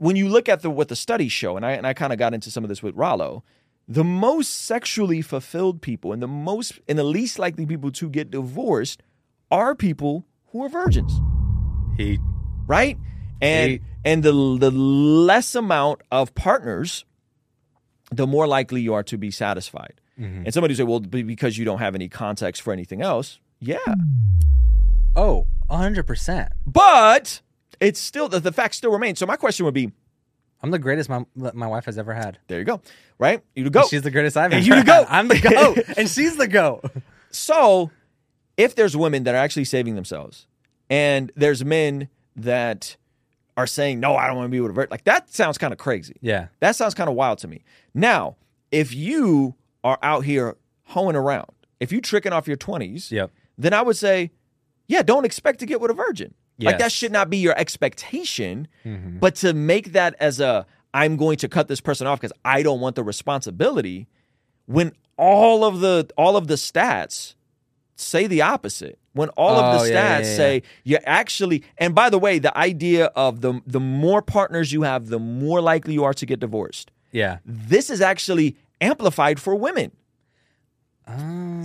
when 0.00 0.16
you 0.16 0.28
look 0.28 0.48
at 0.48 0.62
the 0.62 0.70
what 0.70 0.88
the 0.88 0.96
studies 0.96 1.30
show, 1.30 1.56
and 1.56 1.64
I 1.64 1.70
and 1.72 1.86
I 1.86 1.94
kind 1.94 2.12
of 2.12 2.18
got 2.18 2.34
into 2.34 2.50
some 2.50 2.64
of 2.64 2.68
this 2.68 2.82
with 2.82 2.96
Rollo, 2.96 3.44
the 3.90 4.04
most 4.04 4.66
sexually 4.66 5.20
fulfilled 5.20 5.82
people 5.82 6.12
and 6.12 6.22
the 6.22 6.28
most 6.28 6.78
and 6.88 6.96
the 6.96 7.02
least 7.04 7.38
likely 7.40 7.66
people 7.66 7.90
to 7.90 8.08
get 8.08 8.30
divorced 8.30 9.02
are 9.50 9.74
people 9.74 10.24
who 10.52 10.62
are 10.64 10.68
virgins, 10.68 11.12
He. 11.96 12.18
right? 12.68 12.96
And 13.42 13.80
and 14.04 14.22
the 14.22 14.32
the 14.58 14.70
less 14.70 15.54
amount 15.56 16.02
of 16.12 16.34
partners, 16.36 17.04
the 18.12 18.26
more 18.26 18.46
likely 18.46 18.80
you 18.80 18.94
are 18.94 19.02
to 19.04 19.18
be 19.18 19.30
satisfied. 19.30 20.00
And 20.16 20.52
somebody 20.52 20.74
say, 20.74 20.82
well, 20.82 21.00
because 21.00 21.56
you 21.56 21.64
don't 21.64 21.78
have 21.78 21.94
any 21.94 22.06
context 22.10 22.60
for 22.60 22.74
anything 22.74 23.00
else. 23.00 23.40
Yeah, 23.58 23.78
Oh, 25.16 25.46
100%. 25.70 26.50
but 26.66 27.40
it's 27.80 27.98
still 27.98 28.28
the, 28.28 28.38
the 28.38 28.52
fact 28.52 28.74
still 28.74 28.92
remains. 28.92 29.18
So 29.18 29.24
my 29.26 29.36
question 29.36 29.64
would 29.64 29.72
be, 29.74 29.92
I'm 30.62 30.70
the 30.70 30.78
greatest 30.78 31.08
my, 31.08 31.24
my 31.34 31.66
wife 31.66 31.86
has 31.86 31.96
ever 31.98 32.12
had. 32.12 32.38
there 32.48 32.58
you 32.58 32.64
go, 32.64 32.80
right? 33.18 33.42
You 33.54 33.64
to 33.64 33.70
go. 33.70 33.86
She's 33.86 34.02
the 34.02 34.10
greatest 34.10 34.36
I've 34.36 34.52
And 34.52 34.66
ever 34.66 34.66
you 34.66 34.74
the 34.82 34.86
goat. 34.86 35.06
I'm 35.08 35.28
the 35.28 35.38
goat. 35.38 35.78
and 35.96 36.08
she's 36.08 36.36
the 36.36 36.48
goat. 36.48 36.84
So, 37.30 37.90
if 38.56 38.74
there's 38.74 38.96
women 38.96 39.24
that 39.24 39.34
are 39.34 39.38
actually 39.38 39.64
saving 39.64 39.94
themselves, 39.94 40.46
and 40.90 41.32
there's 41.36 41.64
men 41.64 42.08
that 42.36 42.96
are 43.56 43.66
saying, 43.66 44.00
"No, 44.00 44.16
I 44.16 44.26
don't 44.26 44.36
want 44.36 44.46
to 44.46 44.50
be 44.50 44.60
with 44.60 44.70
a 44.70 44.74
virgin," 44.74 44.90
like 44.90 45.04
that 45.04 45.32
sounds 45.32 45.56
kind 45.58 45.72
of 45.72 45.78
crazy. 45.78 46.16
Yeah. 46.20 46.48
That 46.60 46.76
sounds 46.76 46.94
kind 46.94 47.08
of 47.08 47.14
wild 47.16 47.38
to 47.38 47.48
me. 47.48 47.62
Now, 47.94 48.36
if 48.70 48.94
you 48.94 49.54
are 49.82 49.98
out 50.02 50.24
here 50.24 50.56
hoeing 50.84 51.16
around, 51.16 51.50
if 51.78 51.90
you 51.92 52.00
tricking 52.00 52.32
off 52.32 52.46
your 52.46 52.56
twenties, 52.56 53.10
Yep. 53.10 53.30
then 53.56 53.72
I 53.72 53.80
would 53.82 53.96
say, 53.96 54.30
yeah, 54.88 55.02
don't 55.02 55.24
expect 55.24 55.60
to 55.60 55.66
get 55.66 55.80
with 55.80 55.90
a 55.90 55.94
virgin. 55.94 56.34
Like 56.66 56.78
that 56.78 56.92
should 56.92 57.12
not 57.12 57.30
be 57.30 57.38
your 57.38 57.58
expectation. 57.58 58.68
Mm-hmm. 58.84 59.18
But 59.18 59.34
to 59.36 59.54
make 59.54 59.92
that 59.92 60.14
as 60.20 60.40
a, 60.40 60.66
I'm 60.92 61.16
going 61.16 61.36
to 61.38 61.48
cut 61.48 61.68
this 61.68 61.80
person 61.80 62.06
off 62.06 62.20
because 62.20 62.36
I 62.44 62.62
don't 62.62 62.80
want 62.80 62.96
the 62.96 63.04
responsibility, 63.04 64.08
when 64.66 64.92
all 65.16 65.64
of 65.64 65.80
the 65.80 66.08
all 66.16 66.36
of 66.36 66.46
the 66.48 66.54
stats 66.54 67.34
say 67.96 68.26
the 68.26 68.42
opposite. 68.42 68.98
When 69.12 69.28
all 69.30 69.56
of 69.56 69.80
Oh, 69.80 69.84
the 69.84 69.90
stats 69.90 69.92
yeah, 69.92 70.18
yeah, 70.18 70.18
yeah. 70.18 70.36
say 70.36 70.62
you 70.84 70.98
actually, 71.04 71.64
and 71.78 71.94
by 71.96 72.10
the 72.10 72.18
way, 72.18 72.38
the 72.38 72.56
idea 72.56 73.06
of 73.06 73.40
the 73.40 73.60
the 73.66 73.80
more 73.80 74.22
partners 74.22 74.72
you 74.72 74.82
have, 74.82 75.08
the 75.08 75.18
more 75.18 75.60
likely 75.60 75.94
you 75.94 76.04
are 76.04 76.14
to 76.14 76.24
get 76.26 76.38
divorced. 76.40 76.92
Yeah. 77.10 77.38
This 77.44 77.90
is 77.90 78.00
actually 78.00 78.56
amplified 78.80 79.40
for 79.40 79.54
women. 79.56 79.90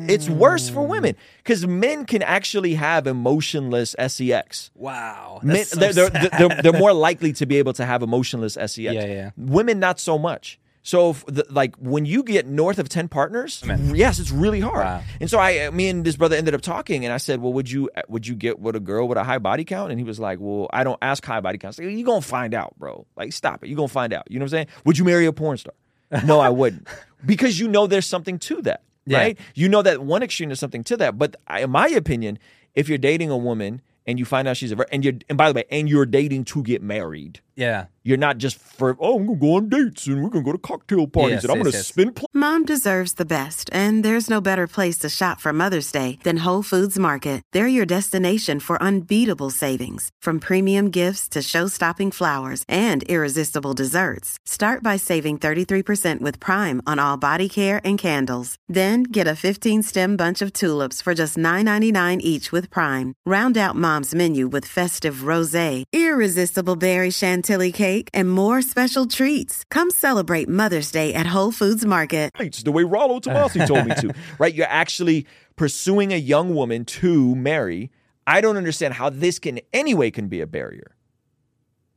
It's 0.07 0.29
worse 0.29 0.69
for 0.69 0.85
women 0.85 1.15
because 1.37 1.65
men 1.65 2.05
can 2.05 2.21
actually 2.21 2.75
have 2.75 3.07
emotionless 3.07 3.95
sex. 4.07 4.71
Wow. 4.75 5.39
Men, 5.41 5.65
so 5.65 5.79
they're, 5.79 6.09
they're, 6.09 6.29
they're, 6.29 6.61
they're 6.61 6.79
more 6.79 6.93
likely 6.93 7.33
to 7.33 7.45
be 7.45 7.57
able 7.57 7.73
to 7.73 7.85
have 7.85 8.03
emotionless 8.03 8.53
sex. 8.53 8.77
Yeah, 8.77 8.91
yeah. 8.91 9.31
Women, 9.37 9.79
not 9.79 9.99
so 9.99 10.17
much. 10.17 10.59
So, 10.83 11.13
the, 11.25 11.43
like 11.49 11.75
when 11.77 12.05
you 12.05 12.21
get 12.21 12.45
north 12.45 12.77
of 12.77 12.89
ten 12.89 13.07
partners, 13.07 13.63
yes, 13.65 14.19
it's 14.19 14.29
really 14.29 14.59
hard. 14.59 14.85
Wow. 14.85 15.01
And 15.19 15.27
so, 15.27 15.39
I, 15.39 15.67
me 15.71 15.89
and 15.89 16.05
this 16.05 16.15
brother 16.15 16.35
ended 16.35 16.53
up 16.53 16.61
talking, 16.61 17.03
and 17.05 17.11
I 17.11 17.17
said, 17.17 17.41
"Well, 17.41 17.53
would 17.53 17.71
you 17.71 17.89
would 18.07 18.27
you 18.27 18.35
get 18.35 18.59
with 18.59 18.75
a 18.75 18.79
girl 18.79 19.07
with 19.07 19.17
a 19.17 19.23
high 19.23 19.39
body 19.39 19.63
count?" 19.65 19.89
And 19.89 19.99
he 19.99 20.03
was 20.03 20.19
like, 20.19 20.37
"Well, 20.39 20.69
I 20.71 20.83
don't 20.83 20.99
ask 21.01 21.25
high 21.25 21.39
body 21.39 21.57
counts. 21.57 21.79
You 21.79 22.05
gonna 22.05 22.21
find 22.21 22.53
out, 22.53 22.75
bro. 22.77 23.07
Like, 23.15 23.33
stop 23.33 23.63
it. 23.63 23.69
You 23.69 23.75
gonna 23.75 23.87
find 23.87 24.13
out. 24.13 24.29
You 24.29 24.37
know 24.37 24.43
what 24.43 24.53
I'm 24.53 24.57
saying? 24.57 24.67
Would 24.83 24.99
you 24.99 25.05
marry 25.05 25.25
a 25.25 25.33
porn 25.33 25.57
star? 25.57 25.73
No, 26.23 26.39
I 26.39 26.49
wouldn't, 26.49 26.87
because 27.25 27.59
you 27.59 27.67
know 27.67 27.87
there's 27.87 28.05
something 28.05 28.37
to 28.37 28.61
that, 28.61 28.83
Yeah. 29.05 29.17
right? 29.19 29.39
You 29.53 29.69
know 29.69 29.81
that 29.81 30.01
one 30.03 30.23
extreme 30.23 30.51
is 30.51 30.59
something 30.59 30.83
to 30.85 30.97
that. 30.97 31.17
But 31.17 31.35
I, 31.47 31.61
in 31.61 31.69
my 31.69 31.87
opinion, 31.87 32.39
if 32.73 32.89
you're 32.89 32.97
dating 32.97 33.29
a 33.29 33.37
woman 33.37 33.81
and 34.05 34.19
you 34.19 34.25
find 34.25 34.47
out 34.47 34.57
she's 34.57 34.71
a 34.71 34.93
and 34.93 35.03
you're 35.03 35.15
and 35.29 35.37
by 35.37 35.51
the 35.51 35.55
way, 35.55 35.65
and 35.69 35.89
you're 35.89 36.05
dating 36.05 36.45
to 36.45 36.63
get 36.63 36.81
married. 36.81 37.39
Yeah. 37.55 37.85
You're 38.03 38.17
not 38.17 38.37
just 38.37 38.59
for 38.59 38.95
oh 38.99 39.17
I'm 39.17 39.25
gonna 39.25 39.39
go 39.39 39.55
on 39.55 39.67
dates 39.69 40.05
and 40.05 40.21
we're 40.23 40.29
gonna 40.29 40.43
go 40.45 40.51
to 40.51 40.59
cocktail 40.59 41.07
parties 41.07 41.37
Yes, 41.37 41.43
and 41.45 41.51
I'm 41.53 41.57
yes, 41.57 41.65
gonna 41.65 41.77
yes. 41.77 41.87
spend 41.87 42.15
pl- 42.15 42.29
Mom 42.35 42.63
deserves 42.65 43.13
the 43.13 43.25
best, 43.25 43.67
and 43.73 44.05
there's 44.05 44.29
no 44.29 44.39
better 44.41 44.67
place 44.67 44.99
to 44.99 45.09
shop 45.09 45.39
for 45.39 45.51
Mother's 45.53 45.91
Day 45.91 46.19
than 46.23 46.37
Whole 46.45 46.61
Foods 46.61 46.99
Market. 46.99 47.41
They're 47.51 47.65
your 47.67 47.87
destination 47.87 48.59
for 48.59 48.79
unbeatable 48.79 49.49
savings, 49.49 50.11
from 50.21 50.39
premium 50.39 50.91
gifts 50.91 51.27
to 51.29 51.41
show-stopping 51.41 52.11
flowers 52.11 52.63
and 52.67 53.01
irresistible 53.03 53.73
desserts. 53.73 54.37
Start 54.45 54.83
by 54.83 54.97
saving 54.97 55.39
33% 55.39 56.21
with 56.21 56.39
Prime 56.39 56.83
on 56.85 56.99
all 56.99 57.17
body 57.17 57.49
care 57.49 57.81
and 57.83 57.97
candles. 57.97 58.55
Then 58.67 59.01
get 59.01 59.25
a 59.27 59.31
15-stem 59.47 60.15
bunch 60.15 60.43
of 60.43 60.53
tulips 60.53 61.01
for 61.01 61.15
just 61.15 61.37
$9.99 61.37 62.19
each 62.19 62.51
with 62.51 62.69
Prime. 62.69 63.15
Round 63.25 63.57
out 63.57 63.75
Mom's 63.75 64.13
menu 64.13 64.47
with 64.47 64.65
festive 64.65 65.25
rosé, 65.31 65.85
irresistible 65.91 66.75
berry 66.75 67.09
chantilly 67.09 67.44
chantilly 67.45 67.71
cake, 67.71 68.09
and 68.13 68.29
more 68.29 68.61
special 68.61 69.05
treats. 69.05 69.63
Come 69.69 69.89
celebrate 69.89 70.49
Mother's 70.49 70.91
Day 70.91 71.13
at 71.13 71.27
Whole 71.27 71.51
Foods 71.51 71.85
Market. 71.85 72.31
It's 72.39 72.63
the 72.63 72.71
way 72.71 72.83
Rollo 72.83 73.19
Tomassi 73.19 73.67
told 73.67 73.87
me 73.87 73.95
to. 73.95 74.13
Right? 74.39 74.53
You're 74.53 74.67
actually 74.69 75.27
pursuing 75.55 76.11
a 76.11 76.17
young 76.17 76.55
woman 76.55 76.83
to 76.85 77.35
marry. 77.35 77.91
I 78.27 78.41
don't 78.41 78.57
understand 78.57 78.93
how 78.95 79.09
this 79.09 79.39
can 79.39 79.59
anyway 79.71 80.11
can 80.11 80.27
be 80.27 80.41
a 80.41 80.47
barrier. 80.47 80.95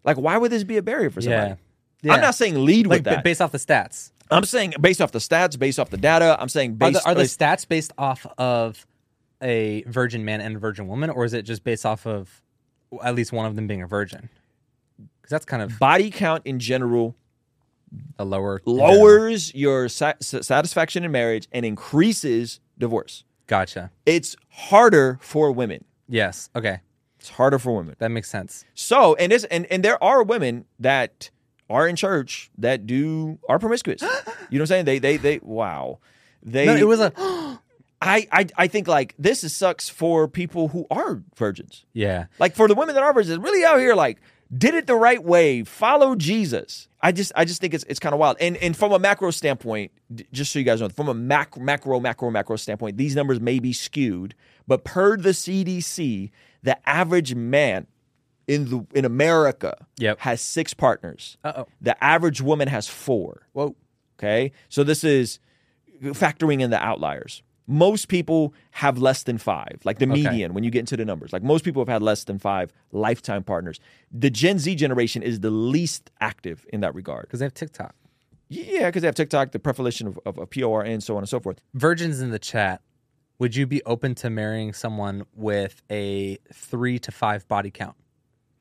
Like, 0.04 0.16
why 0.18 0.36
would 0.36 0.52
this 0.52 0.64
be 0.64 0.76
a 0.76 0.82
barrier 0.82 1.10
for 1.10 1.20
somebody? 1.20 1.50
Yeah. 1.50 1.56
Yeah. 2.02 2.12
I'm 2.14 2.20
not 2.20 2.34
saying 2.34 2.64
lead 2.64 2.86
like 2.86 2.98
with 2.98 3.04
ba- 3.04 3.10
that. 3.10 3.24
based 3.24 3.40
off 3.40 3.50
the 3.50 3.58
stats. 3.58 4.12
I'm 4.30 4.44
saying 4.44 4.74
based 4.80 5.00
off 5.00 5.10
the 5.10 5.18
stats, 5.18 5.58
based 5.58 5.78
off 5.78 5.90
the 5.90 5.96
data. 5.96 6.36
I'm 6.38 6.48
saying 6.48 6.78
Are 6.80 6.90
the, 6.90 7.02
are 7.06 7.14
the 7.14 7.22
stats 7.22 7.66
based 7.66 7.92
off 7.98 8.26
of 8.36 8.86
a 9.42 9.82
virgin 9.86 10.24
man 10.24 10.40
and 10.40 10.56
a 10.56 10.58
virgin 10.58 10.86
woman, 10.86 11.10
or 11.10 11.24
is 11.24 11.32
it 11.32 11.42
just 11.42 11.64
based 11.64 11.86
off 11.86 12.06
of 12.06 12.42
at 13.02 13.14
least 13.14 13.32
one 13.32 13.46
of 13.46 13.56
them 13.56 13.66
being 13.66 13.82
a 13.82 13.86
virgin? 13.86 14.28
Because 15.28 15.40
that's 15.40 15.44
kind 15.44 15.62
of 15.62 15.78
body 15.78 16.10
count 16.10 16.46
in 16.46 16.58
general 16.58 17.14
a 18.18 18.24
lower 18.24 18.62
lowers 18.64 19.54
your 19.54 19.86
sa- 19.90 20.14
satisfaction 20.20 21.04
in 21.04 21.12
marriage 21.12 21.46
and 21.52 21.66
increases 21.66 22.60
divorce. 22.78 23.24
Gotcha. 23.46 23.90
It's 24.06 24.36
harder 24.48 25.18
for 25.20 25.52
women. 25.52 25.84
Yes. 26.08 26.48
Okay. 26.56 26.80
It's 27.20 27.28
harder 27.28 27.58
for 27.58 27.76
women. 27.76 27.94
That 27.98 28.10
makes 28.10 28.30
sense. 28.30 28.64
So, 28.72 29.16
and 29.16 29.30
this 29.30 29.44
and 29.44 29.66
and 29.66 29.84
there 29.84 30.02
are 30.02 30.22
women 30.22 30.64
that 30.78 31.28
are 31.68 31.86
in 31.86 31.94
church 31.94 32.50
that 32.56 32.86
do 32.86 33.38
are 33.50 33.58
promiscuous. 33.58 34.00
you 34.02 34.08
know 34.08 34.22
what 34.22 34.60
I'm 34.60 34.66
saying? 34.66 34.84
They 34.86 34.98
they 34.98 35.18
they 35.18 35.40
wow. 35.42 35.98
They 36.42 36.64
No, 36.64 36.74
it 36.74 36.86
was 36.86 37.00
a 37.00 37.12
I, 38.00 38.26
I 38.32 38.46
I 38.56 38.66
think 38.66 38.88
like 38.88 39.14
this 39.18 39.44
is 39.44 39.54
sucks 39.54 39.90
for 39.90 40.26
people 40.26 40.68
who 40.68 40.86
are 40.90 41.22
virgins. 41.36 41.84
yeah. 41.92 42.26
Like 42.38 42.54
for 42.54 42.66
the 42.66 42.74
women 42.74 42.94
that 42.94 43.04
are 43.04 43.12
virgins, 43.12 43.36
really 43.38 43.62
out 43.62 43.78
here 43.78 43.94
like 43.94 44.22
did 44.56 44.74
it 44.74 44.86
the 44.86 44.94
right 44.94 45.22
way, 45.22 45.62
follow 45.64 46.14
Jesus. 46.14 46.88
I 47.00 47.12
just 47.12 47.32
I 47.36 47.44
just 47.44 47.60
think 47.60 47.74
it's 47.74 47.84
it's 47.88 48.00
kind 48.00 48.12
of 48.14 48.18
wild. 48.18 48.36
And 48.40 48.56
and 48.58 48.76
from 48.76 48.92
a 48.92 48.98
macro 48.98 49.30
standpoint, 49.30 49.92
just 50.32 50.52
so 50.52 50.58
you 50.58 50.64
guys 50.64 50.80
know, 50.80 50.88
from 50.88 51.08
a 51.08 51.14
macro 51.14 51.62
macro 51.62 52.00
macro 52.00 52.30
macro 52.30 52.56
standpoint, 52.56 52.96
these 52.96 53.14
numbers 53.14 53.40
may 53.40 53.58
be 53.58 53.72
skewed, 53.72 54.34
but 54.66 54.84
per 54.84 55.16
the 55.16 55.30
CDC, 55.30 56.30
the 56.62 56.88
average 56.88 57.34
man 57.34 57.86
in 58.46 58.70
the 58.70 58.86
in 58.94 59.04
America 59.04 59.86
Yep. 59.98 60.20
has 60.20 60.40
six 60.40 60.72
partners. 60.74 61.36
Uh-oh. 61.44 61.66
The 61.80 62.02
average 62.02 62.40
woman 62.40 62.68
has 62.68 62.88
four. 62.88 63.46
Whoa. 63.52 63.76
Okay. 64.18 64.52
So 64.68 64.82
this 64.82 65.04
is 65.04 65.38
factoring 66.02 66.60
in 66.60 66.70
the 66.70 66.82
outliers. 66.82 67.42
Most 67.70 68.08
people 68.08 68.54
have 68.72 68.96
less 68.98 69.22
than 69.24 69.36
five, 69.38 69.78
like 69.84 69.98
the 69.98 70.06
Okay. 70.06 70.22
median 70.22 70.54
when 70.54 70.64
you 70.64 70.70
get 70.70 70.80
into 70.80 70.96
the 70.96 71.04
numbers. 71.04 71.32
Like 71.34 71.42
most 71.42 71.64
people 71.64 71.82
have 71.82 71.88
had 71.88 72.02
less 72.02 72.24
than 72.24 72.38
five 72.38 72.72
lifetime 72.92 73.44
partners. 73.44 73.78
The 74.10 74.30
Gen 74.30 74.58
Z 74.58 74.74
generation 74.74 75.22
is 75.22 75.40
the 75.40 75.50
least 75.50 76.10
active 76.20 76.64
in 76.72 76.80
that 76.80 76.94
regard. 76.94 77.26
Because 77.26 77.40
they 77.40 77.46
have 77.46 77.52
TikTok. 77.54 77.94
Yeah, 78.48 78.86
because 78.86 79.02
they 79.02 79.08
have 79.08 79.14
TikTok, 79.14 79.52
the 79.52 79.58
proliferation 79.58 80.06
of, 80.06 80.18
of, 80.24 80.38
of 80.38 80.48
PORN, 80.50 81.02
so 81.02 81.16
on 81.16 81.22
and 81.22 81.28
so 81.28 81.38
forth. 81.38 81.60
Virgins 81.74 82.22
in 82.22 82.30
the 82.30 82.38
chat, 82.38 82.80
would 83.38 83.54
you 83.54 83.66
be 83.66 83.82
open 83.84 84.14
to 84.16 84.30
marrying 84.30 84.72
someone 84.72 85.26
with 85.34 85.82
a 85.90 86.38
three 86.54 86.98
to 87.00 87.12
five 87.12 87.46
body 87.48 87.70
count? 87.70 87.96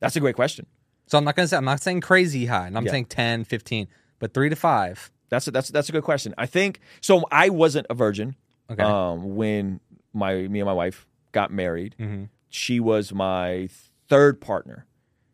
That's 0.00 0.14
a 0.16 0.20
great 0.20 0.36
question. 0.36 0.66
So 1.06 1.16
I'm 1.16 1.24
not 1.24 1.34
gonna 1.34 1.48
say 1.48 1.56
I'm 1.56 1.64
not 1.64 1.80
saying 1.80 2.02
crazy 2.02 2.44
high, 2.44 2.66
and 2.66 2.76
I'm 2.76 2.84
Yeah. 2.84 2.92
saying 2.92 3.06
10, 3.06 3.44
15, 3.44 3.88
but 4.18 4.34
three 4.34 4.50
to 4.50 4.56
five. 4.56 5.10
That's 5.30 5.46
a, 5.48 5.50
that's 5.50 5.70
that's 5.70 5.88
a 5.88 5.92
good 5.92 6.04
question. 6.04 6.34
I 6.36 6.44
think 6.44 6.80
so. 7.00 7.24
I 7.32 7.48
wasn't 7.48 7.86
a 7.88 7.94
virgin 7.94 8.36
Okay. 8.70 8.82
um, 8.82 9.34
when 9.36 9.80
my 10.12 10.34
me 10.48 10.60
and 10.60 10.66
my 10.66 10.72
wife 10.72 11.06
got 11.32 11.50
married. 11.52 11.94
hmm 11.98 12.24
She 12.48 12.80
was 12.80 13.12
my 13.12 13.68
third 14.08 14.40
partner. 14.40 14.86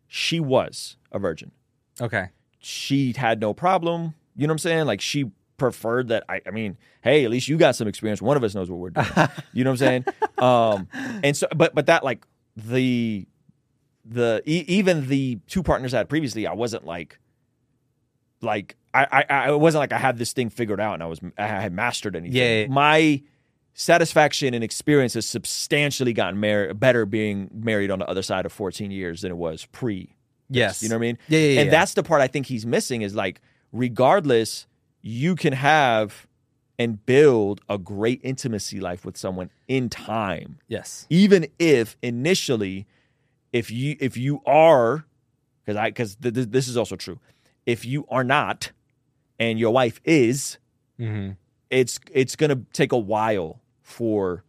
She 0.09 0.41
was 0.41 0.97
a 1.13 1.19
virgin. 1.19 1.51
Okay. 2.01 2.29
She 2.59 3.13
had 3.17 3.41
no 3.41 3.53
problem. 3.55 4.15
You 4.37 4.47
know 4.47 4.53
what 4.53 4.55
I'm 4.55 4.59
saying? 4.59 4.87
Like 4.87 5.01
she 5.01 5.31
preferred 5.57 6.09
that. 6.09 6.25
I, 6.29 6.41
I 6.47 6.51
mean, 6.51 6.77
hey, 7.03 7.25
at 7.25 7.31
least 7.31 7.47
you 7.49 7.57
got 7.57 7.77
some 7.77 7.87
experience. 7.89 8.21
One 8.23 8.37
of 8.37 8.43
us 8.45 8.55
knows 8.55 8.69
what 8.71 8.79
we're 8.81 8.91
doing. 8.91 9.07
you 9.53 9.65
know 9.65 9.71
what 9.71 9.83
I'm 9.83 10.05
saying? 10.05 10.05
Um, 10.37 10.89
and 11.23 11.37
so, 11.37 11.47
but 11.57 11.75
but 11.75 11.87
that 11.87 12.03
like 12.05 12.27
the 12.57 13.27
the 14.05 14.43
e- 14.45 14.65
even 14.67 15.07
the 15.09 15.39
two 15.47 15.63
partners 15.63 15.95
I 15.95 15.99
had 15.99 16.09
previously, 16.09 16.47
I 16.47 16.53
wasn't 16.53 16.85
like 16.85 17.19
like 18.43 18.77
I, 18.95 19.07
I 19.11 19.25
I 19.29 19.51
it 19.51 19.61
wasn't 19.61 19.81
like 19.81 19.93
I 19.93 19.99
had 19.99 20.17
this 20.19 20.33
thing 20.33 20.49
figured 20.51 20.81
out 20.81 20.95
and 20.95 21.03
I 21.03 21.07
was 21.07 21.21
I 21.37 21.47
had 21.47 21.73
mastered 21.73 22.17
anything. 22.17 22.37
Yeah, 22.37 22.61
yeah. 22.61 22.67
My 22.69 23.23
satisfaction 23.75 24.55
and 24.55 24.63
experience 24.63 25.15
has 25.15 25.27
substantially 25.27 26.13
gotten 26.13 26.41
mar- 26.41 26.73
better 26.75 27.05
being 27.05 27.51
married 27.53 27.91
on 27.91 27.99
the 27.99 28.07
other 28.09 28.23
side 28.23 28.47
of 28.47 28.53
14 28.53 28.91
years 28.91 29.23
than 29.23 29.33
it 29.33 29.37
was 29.37 29.67
pre. 29.67 30.15
Yes. 30.49 30.83
You 30.83 30.89
know 30.89 30.95
what 30.95 31.01
I 31.01 31.07
mean? 31.07 31.19
Yeah, 31.29 31.39
yeah, 31.41 31.61
And 31.61 31.67
yeah. 31.67 31.71
that's 31.71 31.95
the 31.95 32.03
part 32.03 32.21
I 32.21 32.29
think 32.29 32.47
he's 32.47 32.65
missing 32.65 33.03
is 33.03 33.15
like, 33.15 33.41
regardless, 33.73 34.67
you 35.03 35.35
can 35.35 35.53
have 35.53 36.27
and 36.79 37.05
build 37.07 37.61
a 37.69 37.79
great 37.79 38.21
intimacy 38.23 38.81
life 38.81 39.05
with 39.05 39.17
someone 39.17 39.51
in 39.69 39.89
time. 39.89 40.59
Yes. 40.69 41.07
Even 41.11 41.47
if 41.59 41.97
initially, 42.03 42.87
if 43.53 43.71
you 43.71 43.97
if 44.01 44.17
you 44.17 44.41
are, 44.47 45.05
because 45.65 45.77
I 45.77 45.89
because 45.91 46.17
th- 46.17 46.35
th- 46.35 46.49
this 46.49 46.69
is 46.69 46.77
also 46.77 46.97
true, 46.97 47.19
if 47.67 47.85
you 47.85 48.07
are 48.09 48.25
not, 48.25 48.73
and 49.39 49.59
your 49.59 49.73
wife 49.73 50.01
is, 50.05 50.59
hmm 50.99 51.31
it's 51.71 51.99
it's 52.13 52.37
gonna 52.37 52.61
take 52.73 52.93
a 52.93 52.99
while 52.99 53.61
for 53.83 54.45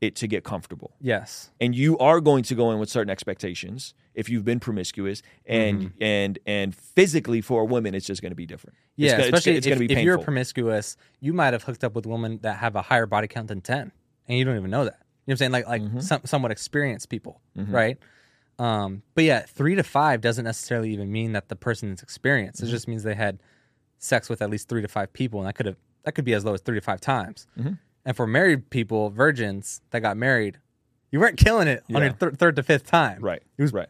it 0.00 0.14
to 0.14 0.28
get 0.28 0.44
comfortable 0.44 0.94
Yes. 1.00 1.50
and 1.60 1.74
you 1.74 1.98
are 1.98 2.20
going 2.20 2.44
to 2.44 2.54
go 2.54 2.70
in 2.70 2.78
with 2.78 2.88
certain 2.88 3.10
expectations 3.10 3.94
if 4.14 4.28
you've 4.28 4.44
been 4.44 4.60
promiscuous 4.60 5.22
and 5.46 5.80
Mm-hmm. 5.80 6.02
and 6.02 6.38
and 6.46 6.74
physically 6.74 7.40
for 7.40 7.62
a 7.62 7.64
woman 7.64 7.94
it's 7.94 8.06
just 8.06 8.22
going 8.22 8.30
to 8.30 8.36
be 8.36 8.46
different 8.46 8.76
Yeah, 8.96 9.16
it's, 9.18 9.24
especially 9.26 9.56
it's 9.56 9.66
if, 9.66 9.72
to 9.74 9.78
be 9.88 9.92
if 9.92 9.98
you're 10.04 10.18
promiscuous, 10.18 10.96
you 11.20 11.32
might 11.32 11.52
have 11.52 11.64
hooked 11.64 11.82
up 11.82 11.94
with 11.96 12.06
women 12.06 12.38
that 12.42 12.58
have 12.58 12.76
a 12.76 12.82
higher 12.82 13.06
body 13.06 13.26
count 13.26 13.48
than 13.48 13.60
ten, 13.60 13.90
and 14.28 14.38
you 14.38 14.44
don't 14.44 14.56
even 14.56 14.70
know 14.70 14.84
that. 14.84 14.98
You 15.26 15.32
know 15.32 15.32
what 15.32 15.32
I'm 15.32 15.36
saying? 15.38 15.52
Like 15.52 15.66
like 15.66 15.82
Mm-hmm. 15.82 16.00
some, 16.00 16.20
somewhat 16.26 16.52
experienced 16.52 17.08
people, 17.08 17.40
right? 17.56 17.98
Um, 18.58 19.02
but 19.14 19.24
yeah, 19.24 19.40
three 19.40 19.74
to 19.76 19.82
five 19.82 20.20
doesn't 20.20 20.44
necessarily 20.44 20.92
even 20.92 21.10
mean 21.10 21.32
that 21.32 21.48
the 21.48 21.56
person 21.56 21.90
is 21.92 22.02
experienced. 22.02 22.60
Mm-hmm. 22.60 22.68
It 22.68 22.70
just 22.70 22.88
means 22.88 23.02
they 23.02 23.14
had 23.14 23.40
sex 23.98 24.28
with 24.28 24.40
at 24.42 24.50
least 24.50 24.68
three 24.68 24.82
to 24.82 24.88
five 24.88 25.12
people, 25.12 25.40
and 25.40 25.48
that 25.48 25.54
could 25.54 25.66
have 25.66 25.76
that 26.04 26.12
could 26.12 26.24
be 26.24 26.32
as 26.34 26.44
low 26.44 26.54
as 26.54 26.60
three 26.60 26.76
to 26.78 26.80
five 26.84 27.00
times. 27.00 27.46
Mm-hmm. 27.58 27.72
And 28.04 28.16
for 28.16 28.26
married 28.26 28.70
people, 28.70 29.10
virgins 29.10 29.80
that 29.90 30.00
got 30.00 30.16
married, 30.16 30.58
you 31.10 31.20
weren't 31.20 31.36
killing 31.36 31.68
it 31.68 31.84
on 31.94 32.02
your 32.02 32.12
thir- 32.12 32.30
third 32.30 32.56
to 32.56 32.62
fifth 32.62 32.86
time. 32.86 33.20
right 33.22 33.42
It 33.58 33.62
was 33.62 33.72
right 33.72 33.88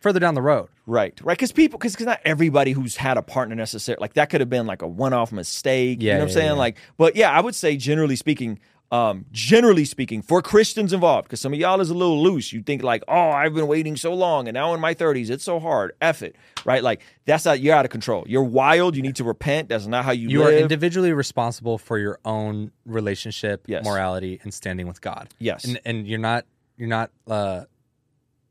further 0.00 0.20
down 0.20 0.34
the 0.34 0.42
road. 0.42 0.68
right 0.86 1.18
right 1.22 1.36
because 1.38 1.50
people 1.50 1.78
because 1.78 1.98
not 2.00 2.20
everybody 2.26 2.72
who's 2.72 2.96
had 2.96 3.16
a 3.16 3.22
partner 3.22 3.54
necessarily 3.54 4.00
like 4.02 4.12
that 4.14 4.28
could 4.28 4.40
have 4.42 4.50
been 4.50 4.66
like 4.66 4.82
a 4.82 4.86
one-off 4.86 5.32
mistake 5.32 6.02
you 6.02 6.08
Yeah, 6.08 6.14
know 6.14 6.18
what 6.20 6.24
i'm 6.28 6.30
saying 6.34 6.46
yeah. 6.48 6.52
like 6.52 6.76
but 6.98 7.16
yeah 7.16 7.30
i 7.30 7.40
would 7.40 7.54
say 7.54 7.74
generally 7.78 8.14
speaking 8.16 8.58
um 8.92 9.24
generally 9.32 9.84
speaking 9.84 10.20
for 10.22 10.42
christians 10.42 10.92
involved 10.92 11.26
because 11.26 11.40
some 11.40 11.52
of 11.52 11.58
y'all 11.58 11.80
is 11.80 11.90
a 11.90 11.94
little 11.94 12.22
loose. 12.22 12.52
You 12.52 12.62
think 12.62 12.82
like 12.82 13.02
oh 13.08 13.30
i've 13.30 13.54
been 13.54 13.66
waiting 13.66 13.96
so 13.96 14.12
long 14.14 14.46
and 14.46 14.54
now 14.54 14.74
in 14.74 14.80
my 14.80 14.94
30s 14.94 15.30
it's 15.30 15.42
so 15.44 15.58
hard. 15.58 15.92
F 16.00 16.22
it 16.22 16.36
right? 16.64 16.82
Like 16.82 17.00
that's 17.24 17.44
not 17.44 17.60
you're 17.60 17.74
out 17.74 17.84
of 17.84 17.90
control. 17.90 18.24
You're 18.26 18.42
wild. 18.44 18.96
You 18.96 19.02
need 19.02 19.16
to 19.16 19.24
repent. 19.24 19.68
That's 19.68 19.86
not 19.86 20.04
how 20.04 20.12
you, 20.12 20.28
You 20.28 20.42
are 20.44 20.52
individually 20.52 21.12
responsible 21.12 21.76
for 21.78 21.98
your 21.98 22.18
own 22.24 22.70
relationship, 22.86 23.64
Yes. 23.66 23.84
morality, 23.84 24.40
and 24.42 24.52
standing 24.54 24.86
with 24.86 25.00
God. 25.00 25.28
Yes. 25.38 25.64
and 25.64 25.80
and 25.84 26.06
you're 26.06 26.18
not 26.18 26.44
you're 26.76 26.88
not 26.88 27.10
uh, 27.28 27.64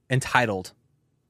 entitled 0.09 0.73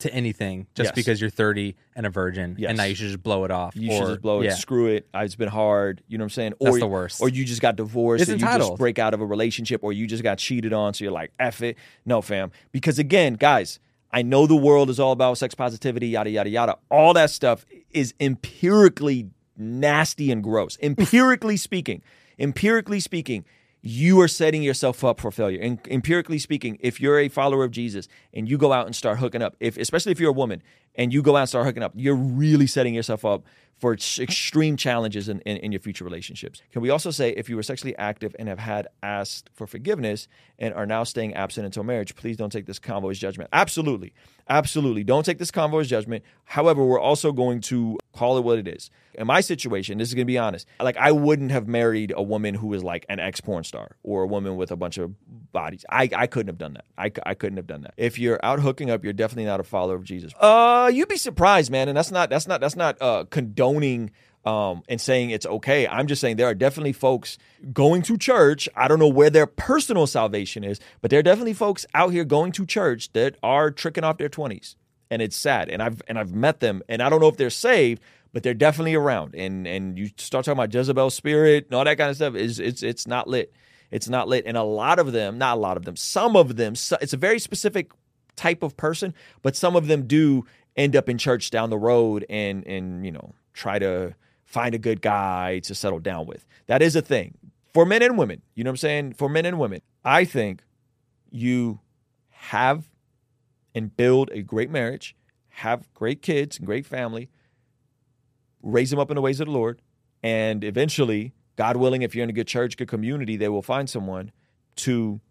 to 0.04 0.14
anything 0.14 0.68
just 0.76 0.88
Yes. 0.90 0.96
because 0.96 1.20
you're 1.20 1.30
30 1.30 1.76
and 1.96 2.06
a 2.06 2.10
virgin, 2.10 2.56
Yes. 2.58 2.70
and 2.70 2.78
now 2.78 2.86
you 2.86 2.96
should 2.96 3.08
just 3.08 3.22
blow 3.24 3.44
it 3.44 3.52
off. 3.52 3.76
You 3.76 3.92
or, 3.92 3.98
should 3.98 4.08
just 4.08 4.22
blow 4.22 4.42
it. 4.42 4.46
Yeah. 4.46 4.54
Screw 4.56 4.88
it. 4.88 5.08
Uh, 5.14 5.20
It's 5.26 5.36
been 5.36 5.50
hard. 5.50 6.02
You 6.08 6.18
know 6.18 6.24
what 6.24 6.26
I'm 6.28 6.30
saying? 6.30 6.54
That's 6.62 6.76
or, 6.78 6.80
the 6.80 6.88
worst. 6.88 7.22
Or 7.22 7.28
you 7.30 7.44
just 7.46 7.62
got 7.62 7.76
divorced. 7.76 8.22
It's 8.22 8.30
or 8.30 8.34
you 8.36 8.40
just 8.40 8.54
entitled. 8.54 8.80
break 8.80 9.00
out 9.00 9.14
of 9.14 9.22
a 9.22 9.26
relationship, 9.26 9.84
or 9.84 9.92
you 9.92 10.08
just 10.08 10.24
got 10.24 10.38
cheated 10.38 10.72
on. 10.74 10.94
So 10.94 11.04
you're 11.04 11.12
like, 11.14 11.32
F 11.40 11.62
it. 11.62 11.78
No, 12.06 12.22
fam. 12.22 12.52
Because 12.72 13.00
again, 13.00 13.34
guys, 13.34 13.80
I 14.12 14.22
know 14.22 14.46
the 14.46 14.56
world 14.56 14.90
is 14.90 15.00
all 15.00 15.12
about 15.12 15.38
sex 15.40 15.56
positivity, 15.56 16.08
yada, 16.10 16.30
yada, 16.30 16.50
yada. 16.50 16.78
All 16.92 17.14
that 17.16 17.32
stuff 17.32 17.66
is 17.92 18.14
empirically 18.20 19.30
nasty 19.58 20.32
and 20.32 20.44
gross. 20.44 20.78
Empirically 20.82 21.58
speaking, 21.58 22.02
empirically 22.40 23.00
speaking, 23.00 23.46
you 23.86 24.22
are 24.22 24.30
setting 24.30 24.64
yourself 24.64 25.04
up 25.04 25.20
for 25.20 25.30
failure. 25.30 25.60
And 25.62 25.78
empirically 25.90 26.40
speaking, 26.40 26.78
if 26.80 27.02
you're 27.02 27.20
a 27.20 27.28
follower 27.28 27.66
of 27.66 27.72
Jesus 27.72 28.08
and 28.34 28.50
you 28.50 28.58
go 28.58 28.72
out 28.72 28.86
and 28.86 28.96
start 28.96 29.20
hooking 29.20 29.42
up, 29.42 29.58
if 29.60 29.78
especially 29.78 30.14
if 30.14 30.22
you're 30.22 30.30
a 30.30 30.34
woman 30.34 30.64
and 30.96 31.14
you 31.14 31.22
go 31.22 31.36
out 31.36 31.42
and 31.42 31.50
start 31.50 31.66
hooking 31.66 31.84
up, 31.84 31.94
you're 31.96 32.16
really 32.16 32.68
setting 32.68 32.94
yourself 32.94 33.26
up 33.26 33.44
for 33.84 33.94
extreme 33.94 34.78
challenges 34.78 35.28
in, 35.28 35.42
in, 35.42 35.58
in 35.58 35.72
your 35.72 35.82
future 35.82 36.06
relationships. 36.06 36.62
Can 36.72 36.82
we 36.82 36.90
also 36.90 37.12
say 37.12 37.32
if 37.32 37.50
you 37.50 37.58
were 37.58 37.64
sexually 37.64 37.94
active 37.98 38.34
and 38.40 38.48
have 38.48 38.60
had 38.60 38.88
asked 39.02 39.50
for 39.54 39.68
forgiveness 39.68 40.28
and 40.58 40.74
are 40.74 40.86
now 40.86 41.04
staying 41.04 41.34
absent 41.34 41.66
until 41.66 41.84
marriage, 41.84 42.16
please 42.16 42.38
don't 42.38 42.52
take 42.52 42.66
this 42.66 42.80
convo 42.80 43.12
as 43.12 43.20
judgment. 43.20 43.50
Absolutely. 43.52 44.14
Absolutely. 44.48 45.04
Don't 45.04 45.26
take 45.26 45.38
this 45.38 45.52
convo 45.52 45.82
as 45.82 45.90
judgment. 45.90 46.24
However, 46.46 46.86
we're 46.86 47.00
also 47.00 47.34
going 47.34 47.60
to 47.62 47.98
call 48.14 48.38
it 48.38 48.44
what 48.46 48.58
it 48.58 48.68
is. 48.68 48.90
In 49.16 49.28
my 49.28 49.42
situation, 49.42 49.98
this 49.98 50.08
is 50.08 50.14
going 50.14 50.28
to 50.28 50.32
be 50.32 50.38
honest. 50.38 50.66
Like, 50.80 50.96
I 50.98 51.12
wouldn't 51.12 51.52
have 51.52 51.68
married 51.68 52.14
a 52.16 52.24
woman 52.24 52.56
who 52.56 52.68
was 52.68 52.84
like 52.84 53.06
an 53.10 53.20
ex 53.20 53.42
porn 53.42 53.66
star 53.66 53.98
or 54.04 54.24
a 54.24 54.28
woman 54.28 54.56
with 54.56 54.72
a 54.72 54.76
bunch 54.76 54.98
of 54.98 55.14
bodies. 55.54 55.86
I, 55.90 56.10
I 56.14 56.28
couldn't 56.28 56.48
have 56.50 56.58
done 56.58 56.74
that. 56.74 56.86
I, 56.98 57.12
I 57.26 57.34
couldn't 57.36 57.58
have 57.58 57.68
done 57.68 57.84
that. 57.84 57.94
If 57.96 58.20
you're 58.20 58.40
out 58.44 58.60
hooking 58.60 58.90
up, 58.90 59.04
you're 59.06 59.14
definitely 59.14 59.46
not 59.46 59.62
a 59.62 59.64
follower 59.64 59.96
of 59.96 60.04
Jesus. 60.04 60.34
Uh, 60.38 60.92
you'd 60.94 61.08
be 61.08 61.16
surprised, 61.16 61.72
man. 61.72 61.88
And 61.88 61.98
that's 61.98 62.12
not 62.12 62.30
that's 62.30 62.48
not 62.48 62.60
that's 62.60 62.76
not 62.76 63.02
uh 63.02 63.24
condoning 63.30 64.12
um 64.44 64.84
and 64.90 65.00
saying 65.00 65.30
it's 65.30 65.46
okay. 65.46 65.88
I'm 65.88 66.08
just 66.08 66.20
saying 66.20 66.36
there 66.36 66.48
are 66.48 66.56
definitely 66.56 66.92
folks 66.92 67.38
going 67.72 68.02
to 68.02 68.18
church. 68.18 68.68
I 68.76 68.90
don't 68.90 69.00
know 69.00 69.08
where 69.08 69.30
their 69.30 69.48
personal 69.48 70.08
salvation 70.08 70.66
is, 70.66 70.82
but 71.02 71.10
there 71.10 71.20
are 71.20 71.24
definitely 71.24 71.54
folks 71.54 71.86
out 71.94 72.12
here 72.12 72.26
going 72.26 72.52
to 72.54 72.66
church 72.66 73.14
that 73.14 73.38
are 73.42 73.72
tricking 73.72 74.04
off 74.04 74.18
their 74.18 74.30
20s. 74.30 74.76
And 75.10 75.22
it's 75.22 75.38
sad. 75.38 75.70
And 75.70 75.82
I've 75.82 76.02
and 76.08 76.20
I've 76.20 76.34
met 76.34 76.60
them 76.60 76.82
and 76.90 77.02
I 77.02 77.10
don't 77.10 77.22
know 77.22 77.28
if 77.30 77.38
they're 77.38 77.50
saved, 77.52 78.02
but 78.34 78.42
they're 78.42 78.56
definitely 78.56 78.96
around. 78.96 79.36
And 79.36 79.68
and 79.68 79.98
you 79.98 80.10
start 80.18 80.44
talking 80.46 80.58
about 80.58 80.74
Jezebel 80.74 81.12
spirit 81.12 81.66
and 81.66 81.76
all 81.76 81.86
that 81.86 81.98
kind 81.98 82.10
of 82.10 82.16
stuff 82.16 82.36
is 82.36 82.60
it's 82.60 82.82
it's 82.82 83.08
not 83.08 83.28
lit. 83.28 83.54
It's 83.94 84.10
not 84.10 84.28
lit. 84.28 84.46
And 84.46 84.58
a 84.58 84.64
lot 84.64 85.00
of 85.00 85.12
them, 85.12 85.38
not 85.38 85.58
a 85.58 85.60
lot 85.60 85.78
of 85.78 85.86
them, 85.86 85.96
some 85.96 86.36
of 86.36 86.56
them, 86.56 86.74
it's 86.74 87.14
a 87.14 87.18
very 87.18 87.40
specific 87.40 87.92
type 88.36 88.64
of 88.64 88.76
person, 88.76 89.14
but 89.44 89.56
some 89.56 89.76
of 89.76 89.88
them 89.88 90.08
do 90.08 90.46
end 90.76 90.96
up 90.96 91.08
in 91.08 91.18
church 91.20 91.52
down 91.52 91.70
the 91.70 91.78
road 91.78 92.26
and 92.30 92.66
and 92.66 93.06
you 93.06 93.12
know 93.12 93.36
try 93.54 93.78
to 93.78 94.16
find 94.44 94.74
a 94.74 94.80
good 94.80 95.02
guy 95.02 95.60
to 95.60 95.76
settle 95.76 96.00
down 96.00 96.26
with. 96.26 96.46
That 96.66 96.82
is 96.82 96.96
a 96.96 97.02
thing 97.02 97.38
for 97.74 97.86
men 97.86 98.02
and 98.02 98.18
women. 98.18 98.42
You 98.56 98.64
know 98.64 98.70
what 98.70 98.74
I'm 98.74 98.78
saying? 98.78 99.14
For 99.14 99.30
men 99.30 99.46
and 99.46 99.60
women, 99.60 99.82
I 100.04 100.26
think 100.26 100.64
you 101.30 101.80
have 102.30 102.90
and 103.76 103.96
build 103.96 104.30
a 104.32 104.42
great 104.42 104.70
marriage, 104.70 105.16
have 105.50 105.92
great 105.94 106.22
kids 106.22 106.58
and 106.58 106.66
great 106.66 106.86
family, 106.86 107.30
raise 108.62 108.90
them 108.90 109.00
up 109.00 109.10
in 109.10 109.16
the 109.16 109.22
ways 109.22 109.40
of 109.40 109.48
the 109.48 109.52
Lord, 109.54 109.82
and 110.22 110.64
eventually, 110.64 111.34
God 111.56 111.78
willing, 111.78 112.02
if 112.02 112.16
you're 112.16 112.24
in 112.24 112.30
a 112.30 112.34
good 112.34 112.48
church, 112.48 112.78
good 112.78 112.88
community, 112.88 113.38
they 113.38 113.50
will 113.50 113.62
find 113.62 113.90
someone 113.90 114.32
to 114.78 115.22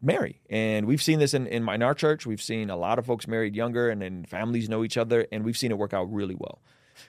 marry. 0.00 0.40
And 0.50 0.86
we've 0.86 1.02
seen 1.02 1.18
this 1.18 1.34
in, 1.34 1.46
in, 1.46 1.68
in 1.68 1.82
our 1.82 1.94
church. 1.94 2.26
We've 2.26 2.42
seen 2.42 2.70
a 2.70 2.76
lot 2.76 2.98
of 2.98 3.06
folks 3.06 3.28
married 3.28 3.54
younger 3.54 3.88
and 3.88 4.02
then 4.02 4.24
families 4.24 4.68
know 4.68 4.84
each 4.84 4.96
other, 4.96 5.26
and 5.30 5.44
we've 5.44 5.56
seen 5.56 5.70
it 5.70 5.78
work 5.78 5.94
out 5.94 6.12
really 6.12 6.34
well. 6.34 6.60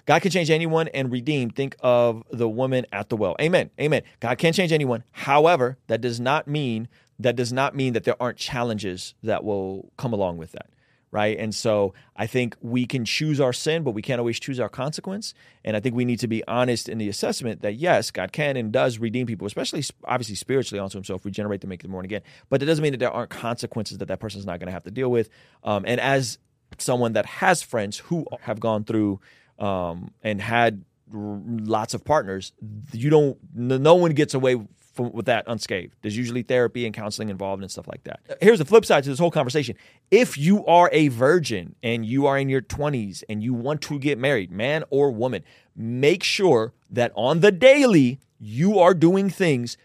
God 0.06 0.22
can 0.22 0.32
change 0.32 0.50
anyone 0.50 0.88
and 0.90 1.12
redeem. 1.12 1.50
Think 1.50 1.76
of 1.82 2.24
the 2.32 2.48
woman 2.48 2.86
at 2.92 3.10
the 3.10 3.18
well. 3.18 3.36
Amen. 3.42 3.70
Amen. 3.80 4.04
God 4.20 4.38
can 4.38 4.54
change 4.54 4.72
anyone. 4.72 5.04
However, 5.12 5.78
that 5.88 6.02
does 6.02 6.20
not 6.20 6.48
mean 6.48 6.88
that 7.20 7.36
does 7.36 7.54
not 7.54 7.76
mean 7.76 7.94
that 7.94 8.06
there 8.06 8.16
aren't 8.20 8.38
challenges 8.38 9.14
that 9.24 9.44
will 9.44 9.92
come 9.98 10.14
along 10.14 10.38
with 10.38 10.52
that. 10.54 10.68
Right. 11.14 11.38
And 11.38 11.54
so 11.54 11.94
I 12.18 12.26
think 12.26 12.58
we 12.60 12.88
can 12.88 13.06
choose 13.06 13.40
our 13.40 13.54
sin, 13.54 13.84
but 13.84 13.92
we 13.92 14.02
can't 14.02 14.18
always 14.18 14.40
choose 14.40 14.60
our 14.60 14.68
consequence. 14.68 15.36
And 15.64 15.78
I 15.78 15.80
think 15.80 15.94
we 15.94 16.06
need 16.06 16.20
to 16.22 16.28
be 16.28 16.44
honest 16.48 16.90
in 16.90 16.98
the 16.98 17.08
assessment 17.08 17.62
that 17.62 17.76
yes, 17.76 18.10
God 18.10 18.32
can 18.32 18.58
and 18.58 18.72
does 18.72 18.98
redeem 18.98 19.28
people, 19.28 19.46
especially 19.46 19.84
obviously 20.06 20.34
spiritually 20.34 20.80
onto 20.80 20.98
himself, 20.98 21.24
regenerate 21.24 21.62
them, 21.62 21.70
make 21.70 21.84
them 21.84 21.92
born 21.92 22.04
again. 22.04 22.24
But 22.50 22.64
it 22.64 22.66
doesn't 22.66 22.82
mean 22.82 22.94
that 22.94 22.98
there 22.98 23.12
aren't 23.12 23.30
consequences 23.30 24.00
that 24.00 24.08
that 24.08 24.20
person's 24.20 24.48
not 24.48 24.58
going 24.58 24.66
to 24.66 24.74
have 24.74 24.86
to 24.86 24.92
deal 24.92 25.12
with. 25.12 25.30
Um, 25.64 25.84
and 25.86 26.02
as 26.02 26.40
someone 26.80 27.14
that 27.14 27.28
has 27.28 27.62
friends 27.62 28.00
who 28.00 28.26
have 28.42 28.60
gone 28.60 28.84
through 28.84 29.20
um, 29.60 30.10
and 30.24 30.42
had 30.42 30.84
lots 31.12 31.94
of 31.94 32.04
partners, 32.04 32.54
you 32.92 33.12
don't. 33.12 33.38
No 33.54 33.94
one 33.94 34.14
gets 34.14 34.34
away 34.34 34.60
from, 34.94 35.12
with 35.12 35.26
that 35.26 35.44
unscathed. 35.48 35.96
There's 36.02 36.16
usually 36.16 36.44
therapy 36.44 36.86
and 36.86 36.94
counseling 36.94 37.30
involved 37.30 37.62
and 37.62 37.72
stuff 37.72 37.88
like 37.88 38.04
that. 38.04 38.20
Here's 38.42 38.60
the 38.60 38.66
flip 38.66 38.86
side 38.86 39.04
to 39.04 39.10
this 39.10 39.20
whole 39.20 39.32
conversation: 39.32 39.76
if 40.12 40.38
you 40.38 40.66
are 40.66 40.90
a 40.94 41.10
virgin 41.10 41.76
and 41.84 42.06
you 42.06 42.26
are 42.26 42.38
in 42.38 42.50
your 42.50 42.62
20s 42.62 43.24
and 43.28 43.44
you 43.44 43.54
want 43.54 43.82
to 43.84 44.00
get 44.00 44.18
married, 44.18 44.52
man 44.52 44.84
or 44.90 45.12
woman, 45.12 45.44
make 45.76 46.24
sure 46.24 46.74
that 46.90 47.12
on 47.16 47.42
the 47.42 47.52
daily 47.52 48.20
you 48.40 48.80
are 48.80 48.94
doing 48.94 49.30
things 49.30 49.78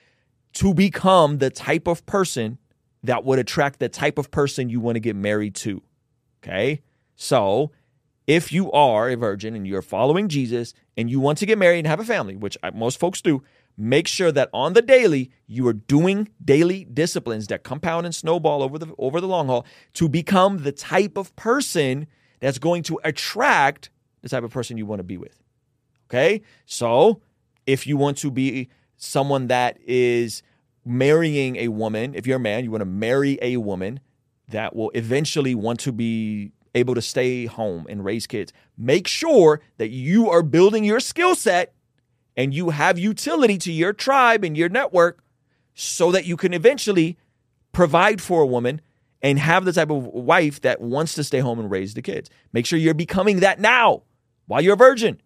to 0.52 0.74
become 0.74 1.38
the 1.38 1.50
type 1.50 1.86
of 1.86 2.04
person 2.06 2.58
that 3.02 3.24
would 3.24 3.38
attract 3.38 3.78
the 3.78 3.88
type 3.88 4.18
of 4.18 4.30
person 4.30 4.68
you 4.68 4.80
want 4.80 4.96
to 4.96 5.00
get 5.00 5.16
married 5.16 5.54
to. 5.54 5.82
Okay, 6.42 6.82
so 7.14 7.72
if 8.26 8.52
you 8.52 8.70
are 8.72 9.08
a 9.08 9.14
virgin 9.14 9.54
and 9.54 9.66
you're 9.66 9.82
following 9.82 10.28
Jesus 10.28 10.74
and 10.96 11.10
you 11.10 11.18
want 11.18 11.38
to 11.38 11.46
get 11.46 11.56
married 11.56 11.78
and 11.78 11.86
have 11.86 11.98
a 11.98 12.04
family, 12.04 12.36
which 12.36 12.58
uh, 12.62 12.70
most 12.74 13.00
folks 13.00 13.22
do, 13.22 13.42
make 13.78 14.08
sure 14.08 14.32
that 14.32 14.50
on 14.52 14.72
the 14.72 14.82
daily 14.82 15.30
you 15.46 15.66
are 15.68 15.72
doing 15.72 16.28
daily 16.44 16.84
disciplines 16.84 17.46
that 17.46 17.62
compound 17.62 18.04
and 18.04 18.14
snowball 18.14 18.62
over 18.62 18.76
the 18.78 18.92
over 18.98 19.20
the 19.20 19.28
long 19.28 19.46
haul 19.46 19.64
to 19.94 20.08
become 20.08 20.64
the 20.64 20.72
type 20.72 21.16
of 21.16 21.34
person 21.36 22.06
that's 22.40 22.58
going 22.58 22.82
to 22.82 22.98
attract 23.04 23.90
the 24.22 24.28
type 24.28 24.42
of 24.42 24.50
person 24.50 24.76
you 24.76 24.84
want 24.84 24.98
to 24.98 25.04
be 25.04 25.16
with. 25.16 25.40
Okay? 26.10 26.42
So, 26.66 27.20
if 27.66 27.86
you 27.86 27.96
want 27.96 28.16
to 28.18 28.30
be 28.30 28.68
someone 28.96 29.46
that 29.46 29.78
is 29.86 30.42
marrying 30.84 31.56
a 31.56 31.68
woman, 31.68 32.14
if 32.14 32.26
you're 32.26 32.38
a 32.38 32.40
man, 32.40 32.64
you 32.64 32.70
want 32.70 32.80
to 32.80 32.86
marry 32.86 33.38
a 33.42 33.58
woman 33.58 34.00
that 34.48 34.74
will 34.74 34.90
eventually 34.94 35.54
want 35.54 35.78
to 35.80 35.92
be 35.92 36.52
able 36.74 36.94
to 36.94 37.02
stay 37.02 37.46
home 37.46 37.86
and 37.88 38.04
raise 38.04 38.26
kids. 38.26 38.52
Make 38.76 39.06
sure 39.06 39.60
that 39.76 39.90
you 39.90 40.30
are 40.30 40.42
building 40.42 40.84
your 40.84 41.00
skill 41.00 41.34
set 41.34 41.74
and 42.38 42.54
you 42.54 42.70
have 42.70 42.98
utility 43.00 43.58
to 43.58 43.72
your 43.72 43.92
tribe 43.92 44.44
and 44.44 44.56
your 44.56 44.68
network 44.68 45.24
so 45.74 46.12
that 46.12 46.24
you 46.24 46.36
can 46.36 46.54
eventually 46.54 47.18
provide 47.72 48.22
for 48.22 48.42
a 48.42 48.46
woman 48.46 48.80
and 49.20 49.40
have 49.40 49.64
the 49.64 49.72
type 49.72 49.90
of 49.90 50.04
wife 50.06 50.60
that 50.60 50.80
wants 50.80 51.14
to 51.14 51.24
stay 51.24 51.40
home 51.40 51.58
and 51.58 51.68
raise 51.68 51.94
the 51.94 52.00
kids. 52.00 52.30
Make 52.52 52.64
sure 52.64 52.78
you're 52.78 52.94
becoming 52.94 53.40
that 53.40 53.58
now 53.58 54.04
while 54.46 54.62
you're 54.62 54.74
a 54.74 54.76
virgin. 54.76 55.20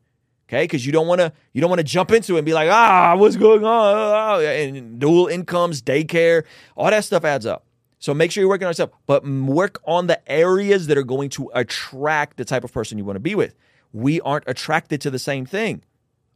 Okay, 0.48 0.64
because 0.64 0.84
you 0.84 0.92
don't 0.92 1.06
want 1.06 1.20
to 1.20 1.32
you 1.52 1.60
don't 1.60 1.70
want 1.70 1.80
to 1.80 1.84
jump 1.84 2.10
into 2.10 2.34
it 2.34 2.38
and 2.38 2.46
be 2.46 2.52
like, 2.54 2.70
ah, 2.70 3.14
what's 3.16 3.36
going 3.36 3.64
on? 3.64 3.94
Ah, 3.94 4.38
And 4.38 4.98
dual 4.98 5.26
incomes, 5.26 5.82
daycare, 5.82 6.44
all 6.76 6.90
that 6.90 7.04
stuff 7.04 7.24
adds 7.24 7.46
up. 7.46 7.66
So 7.98 8.12
make 8.12 8.32
sure 8.32 8.42
you're 8.42 8.48
working 8.48 8.66
on 8.66 8.70
yourself, 8.70 8.90
but 9.06 9.26
work 9.26 9.80
on 9.84 10.06
the 10.08 10.20
areas 10.30 10.86
that 10.88 10.98
are 10.98 11.04
going 11.04 11.28
to 11.30 11.50
attract 11.54 12.38
the 12.38 12.44
type 12.44 12.64
of 12.64 12.72
person 12.72 12.98
you 12.98 13.04
want 13.04 13.16
to 13.16 13.20
be 13.20 13.34
with. 13.34 13.54
We 13.92 14.20
aren't 14.22 14.44
attracted 14.46 15.00
to 15.02 15.10
the 15.10 15.18
same 15.18 15.46
thing. 15.46 15.84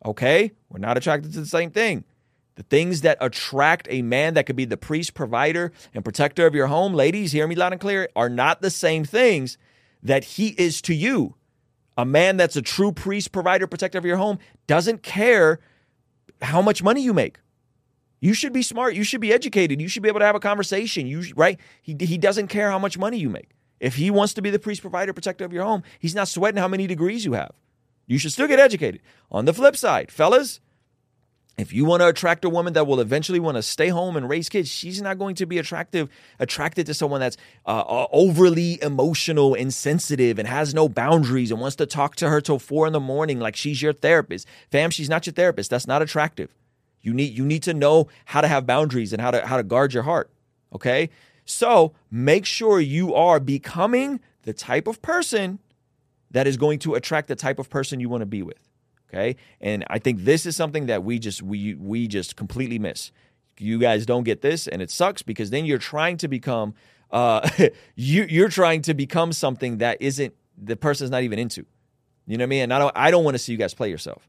Okay? 0.06 0.52
We're 0.70 0.78
not 0.78 0.96
attracted 0.96 1.32
to 1.32 1.40
the 1.40 1.46
same 1.46 1.70
thing. 1.70 2.04
The 2.54 2.62
things 2.62 3.02
that 3.02 3.18
attract 3.20 3.86
a 3.90 4.00
man 4.00 4.34
that 4.34 4.46
could 4.46 4.56
be 4.56 4.64
the 4.64 4.78
priest, 4.78 5.12
provider, 5.12 5.72
and 5.92 6.02
protector 6.02 6.46
of 6.46 6.54
your 6.54 6.68
home, 6.68 6.94
ladies, 6.94 7.32
hear 7.32 7.46
me 7.46 7.54
loud 7.54 7.72
and 7.72 7.80
clear, 7.80 8.08
are 8.16 8.30
not 8.30 8.62
the 8.62 8.70
same 8.70 9.04
things 9.04 9.58
that 10.02 10.24
he 10.24 10.48
is 10.56 10.80
to 10.82 10.94
you. 10.94 11.34
A 11.98 12.06
man 12.06 12.36
that's 12.36 12.56
a 12.56 12.62
true 12.62 12.92
priest, 12.92 13.32
provider, 13.32 13.66
protector 13.66 13.98
of 13.98 14.06
your 14.06 14.16
home 14.16 14.38
doesn't 14.66 15.02
care 15.02 15.60
how 16.40 16.62
much 16.62 16.82
money 16.82 17.02
you 17.02 17.12
make. 17.12 17.38
You 18.20 18.32
should 18.32 18.52
be 18.52 18.62
smart. 18.62 18.94
You 18.94 19.04
should 19.04 19.20
be 19.20 19.32
educated. 19.32 19.80
You 19.80 19.88
should 19.88 20.02
be 20.02 20.08
able 20.08 20.20
to 20.20 20.26
have 20.26 20.34
a 20.34 20.40
conversation. 20.40 21.06
You 21.06 21.24
right? 21.36 21.60
He 21.82 21.96
he 21.98 22.16
doesn't 22.16 22.48
care 22.48 22.70
how 22.70 22.78
much 22.78 22.96
money 22.96 23.18
you 23.18 23.28
make. 23.28 23.50
If 23.78 23.96
he 23.96 24.10
wants 24.10 24.32
to 24.34 24.42
be 24.42 24.50
the 24.50 24.58
priest, 24.58 24.80
provider, 24.80 25.12
protector 25.12 25.44
of 25.44 25.52
your 25.52 25.64
home, 25.64 25.82
he's 25.98 26.14
not 26.14 26.28
sweating 26.28 26.58
how 26.58 26.68
many 26.68 26.86
degrees 26.86 27.24
you 27.24 27.34
have. 27.34 27.52
You 28.06 28.18
should 28.18 28.32
still 28.32 28.48
get 28.48 28.60
educated. 28.60 29.00
On 29.30 29.44
the 29.44 29.52
flip 29.52 29.76
side, 29.76 30.10
fellas, 30.10 30.60
if 31.58 31.72
you 31.72 31.86
want 31.86 32.02
to 32.02 32.08
attract 32.08 32.44
a 32.44 32.50
woman 32.50 32.74
that 32.74 32.86
will 32.86 33.00
eventually 33.00 33.40
want 33.40 33.56
to 33.56 33.62
stay 33.62 33.88
home 33.88 34.16
and 34.16 34.28
raise 34.28 34.48
kids, 34.48 34.68
she's 34.68 35.00
not 35.00 35.18
going 35.18 35.34
to 35.36 35.46
be 35.46 35.56
attractive 35.56 36.10
attracted 36.38 36.84
to 36.86 36.94
someone 36.94 37.20
that's 37.20 37.38
uh, 37.64 37.80
uh, 37.80 38.06
overly 38.12 38.80
emotional 38.82 39.54
and 39.54 39.72
sensitive 39.72 40.38
and 40.38 40.46
has 40.46 40.74
no 40.74 40.88
boundaries 40.88 41.50
and 41.50 41.60
wants 41.60 41.76
to 41.76 41.86
talk 41.86 42.14
to 42.16 42.28
her 42.28 42.42
till 42.42 42.58
four 42.58 42.86
in 42.86 42.92
the 42.92 43.00
morning 43.00 43.40
like 43.40 43.56
she's 43.56 43.80
your 43.80 43.94
therapist. 43.94 44.46
Fam, 44.70 44.90
she's 44.90 45.08
not 45.08 45.26
your 45.26 45.32
therapist. 45.32 45.70
That's 45.70 45.86
not 45.86 46.02
attractive. 46.02 46.54
You 47.00 47.14
need 47.14 47.36
you 47.36 47.44
need 47.46 47.62
to 47.62 47.72
know 47.72 48.08
how 48.26 48.42
to 48.42 48.48
have 48.48 48.66
boundaries 48.66 49.12
and 49.12 49.22
how 49.22 49.30
to 49.30 49.46
how 49.46 49.56
to 49.56 49.62
guard 49.62 49.94
your 49.94 50.02
heart. 50.02 50.30
Okay, 50.74 51.08
so 51.46 51.94
make 52.10 52.44
sure 52.44 52.80
you 52.80 53.14
are 53.14 53.40
becoming 53.40 54.20
the 54.42 54.52
type 54.52 54.86
of 54.86 55.00
person 55.00 55.58
that 56.30 56.46
is 56.46 56.56
going 56.56 56.78
to 56.80 56.94
attract 56.94 57.28
the 57.28 57.36
type 57.36 57.58
of 57.58 57.70
person 57.70 58.00
you 58.00 58.08
want 58.08 58.22
to 58.22 58.26
be 58.26 58.42
with 58.42 58.58
okay? 59.12 59.36
And 59.60 59.84
i 59.88 59.98
think 59.98 60.24
this 60.24 60.46
is 60.46 60.56
something 60.56 60.86
that 60.86 61.04
we 61.04 61.18
just 61.18 61.42
we 61.42 61.74
we 61.74 62.08
just 62.08 62.36
completely 62.36 62.78
miss. 62.78 63.12
You 63.58 63.78
guys 63.78 64.04
don't 64.04 64.24
get 64.24 64.42
this 64.42 64.66
and 64.66 64.82
it 64.82 64.90
sucks 64.90 65.22
because 65.22 65.50
then 65.50 65.64
you're 65.64 65.78
trying 65.78 66.18
to 66.18 66.28
become 66.28 66.74
uh 67.10 67.48
you 67.94 68.26
you're 68.28 68.48
trying 68.48 68.82
to 68.82 68.94
become 68.94 69.32
something 69.32 69.78
that 69.78 70.00
isn't 70.00 70.34
the 70.58 70.76
person's 70.76 71.10
not 71.10 71.22
even 71.22 71.38
into. 71.38 71.64
You 72.26 72.36
know 72.38 72.42
what 72.42 72.46
i 72.46 72.50
mean? 72.50 72.62
And 72.64 72.74
i 72.74 72.78
don't 72.78 72.92
i 72.96 73.10
don't 73.10 73.24
want 73.24 73.34
to 73.34 73.38
see 73.38 73.52
you 73.52 73.58
guys 73.58 73.74
play 73.74 73.90
yourself. 73.90 74.28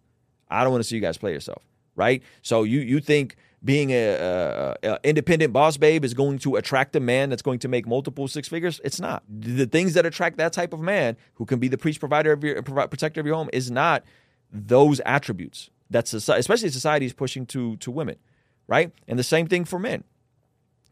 I 0.50 0.64
don't 0.64 0.72
want 0.72 0.84
to 0.84 0.88
see 0.88 0.96
you 0.96 1.02
guys 1.02 1.18
play 1.18 1.34
yourself 1.34 1.64
right? 1.98 2.24
So 2.42 2.64
you 2.64 2.80
you 2.80 3.02
think 3.02 3.36
being 3.64 3.92
a, 3.92 4.08
a, 4.08 4.76
a 4.84 5.00
independent 5.04 5.52
boss 5.52 5.78
babe 5.78 6.06
is 6.06 6.14
going 6.14 6.38
to 6.40 6.56
attract 6.56 6.96
a 6.96 7.00
man 7.00 7.30
that's 7.30 7.42
going 7.42 7.60
to 7.60 7.68
make 7.68 7.88
multiple 7.88 8.28
six 8.28 8.48
figures 8.48 8.80
it's 8.84 9.00
not 9.00 9.24
the 9.28 9.66
things 9.66 9.96
that 9.96 10.06
attract 10.06 10.38
that 10.38 10.54
type 10.54 10.74
of 10.74 10.80
man 10.80 11.18
who 11.36 11.46
can 11.46 11.60
be 11.60 11.68
the 11.68 11.78
priest 11.78 12.00
provider 12.00 12.32
of 12.32 12.44
your 12.44 12.62
protector 12.62 13.20
of 13.20 13.26
your 13.26 13.36
home 13.36 13.50
is 13.54 13.72
not 13.72 14.04
those 14.52 15.00
attributes 15.06 15.70
that 15.90 16.08
society, 16.08 16.40
especially 16.40 16.70
society 16.70 17.06
is 17.06 17.14
pushing 17.14 17.46
to 17.48 17.78
to 17.78 17.92
women, 17.92 18.18
right? 18.68 18.92
And 19.08 19.18
the 19.18 19.24
same 19.24 19.48
thing 19.48 19.66
for 19.66 19.80
men. 19.80 20.04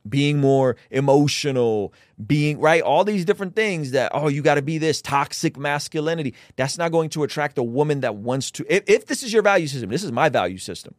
Being 0.07 0.39
more 0.39 0.75
emotional, 0.91 1.91
being 2.27 2.59
right, 2.59 2.83
all 2.83 3.03
these 3.03 3.25
different 3.25 3.55
things 3.55 3.89
that 3.91 4.11
oh, 4.13 4.27
you 4.27 4.43
got 4.43 4.55
to 4.55 4.61
be 4.61 4.77
this 4.77 5.01
toxic 5.01 5.57
masculinity. 5.57 6.35
That's 6.57 6.77
not 6.77 6.91
going 6.91 7.09
to 7.11 7.23
attract 7.23 7.57
a 7.57 7.63
woman 7.63 8.01
that 8.01 8.15
wants 8.15 8.51
to. 8.51 8.65
If, 8.69 8.83
if 8.87 9.07
this 9.07 9.23
is 9.23 9.33
your 9.33 9.41
value 9.41 9.65
system, 9.65 9.89
this 9.89 10.03
is 10.03 10.11
my 10.11 10.29
value 10.29 10.59
system, 10.59 10.93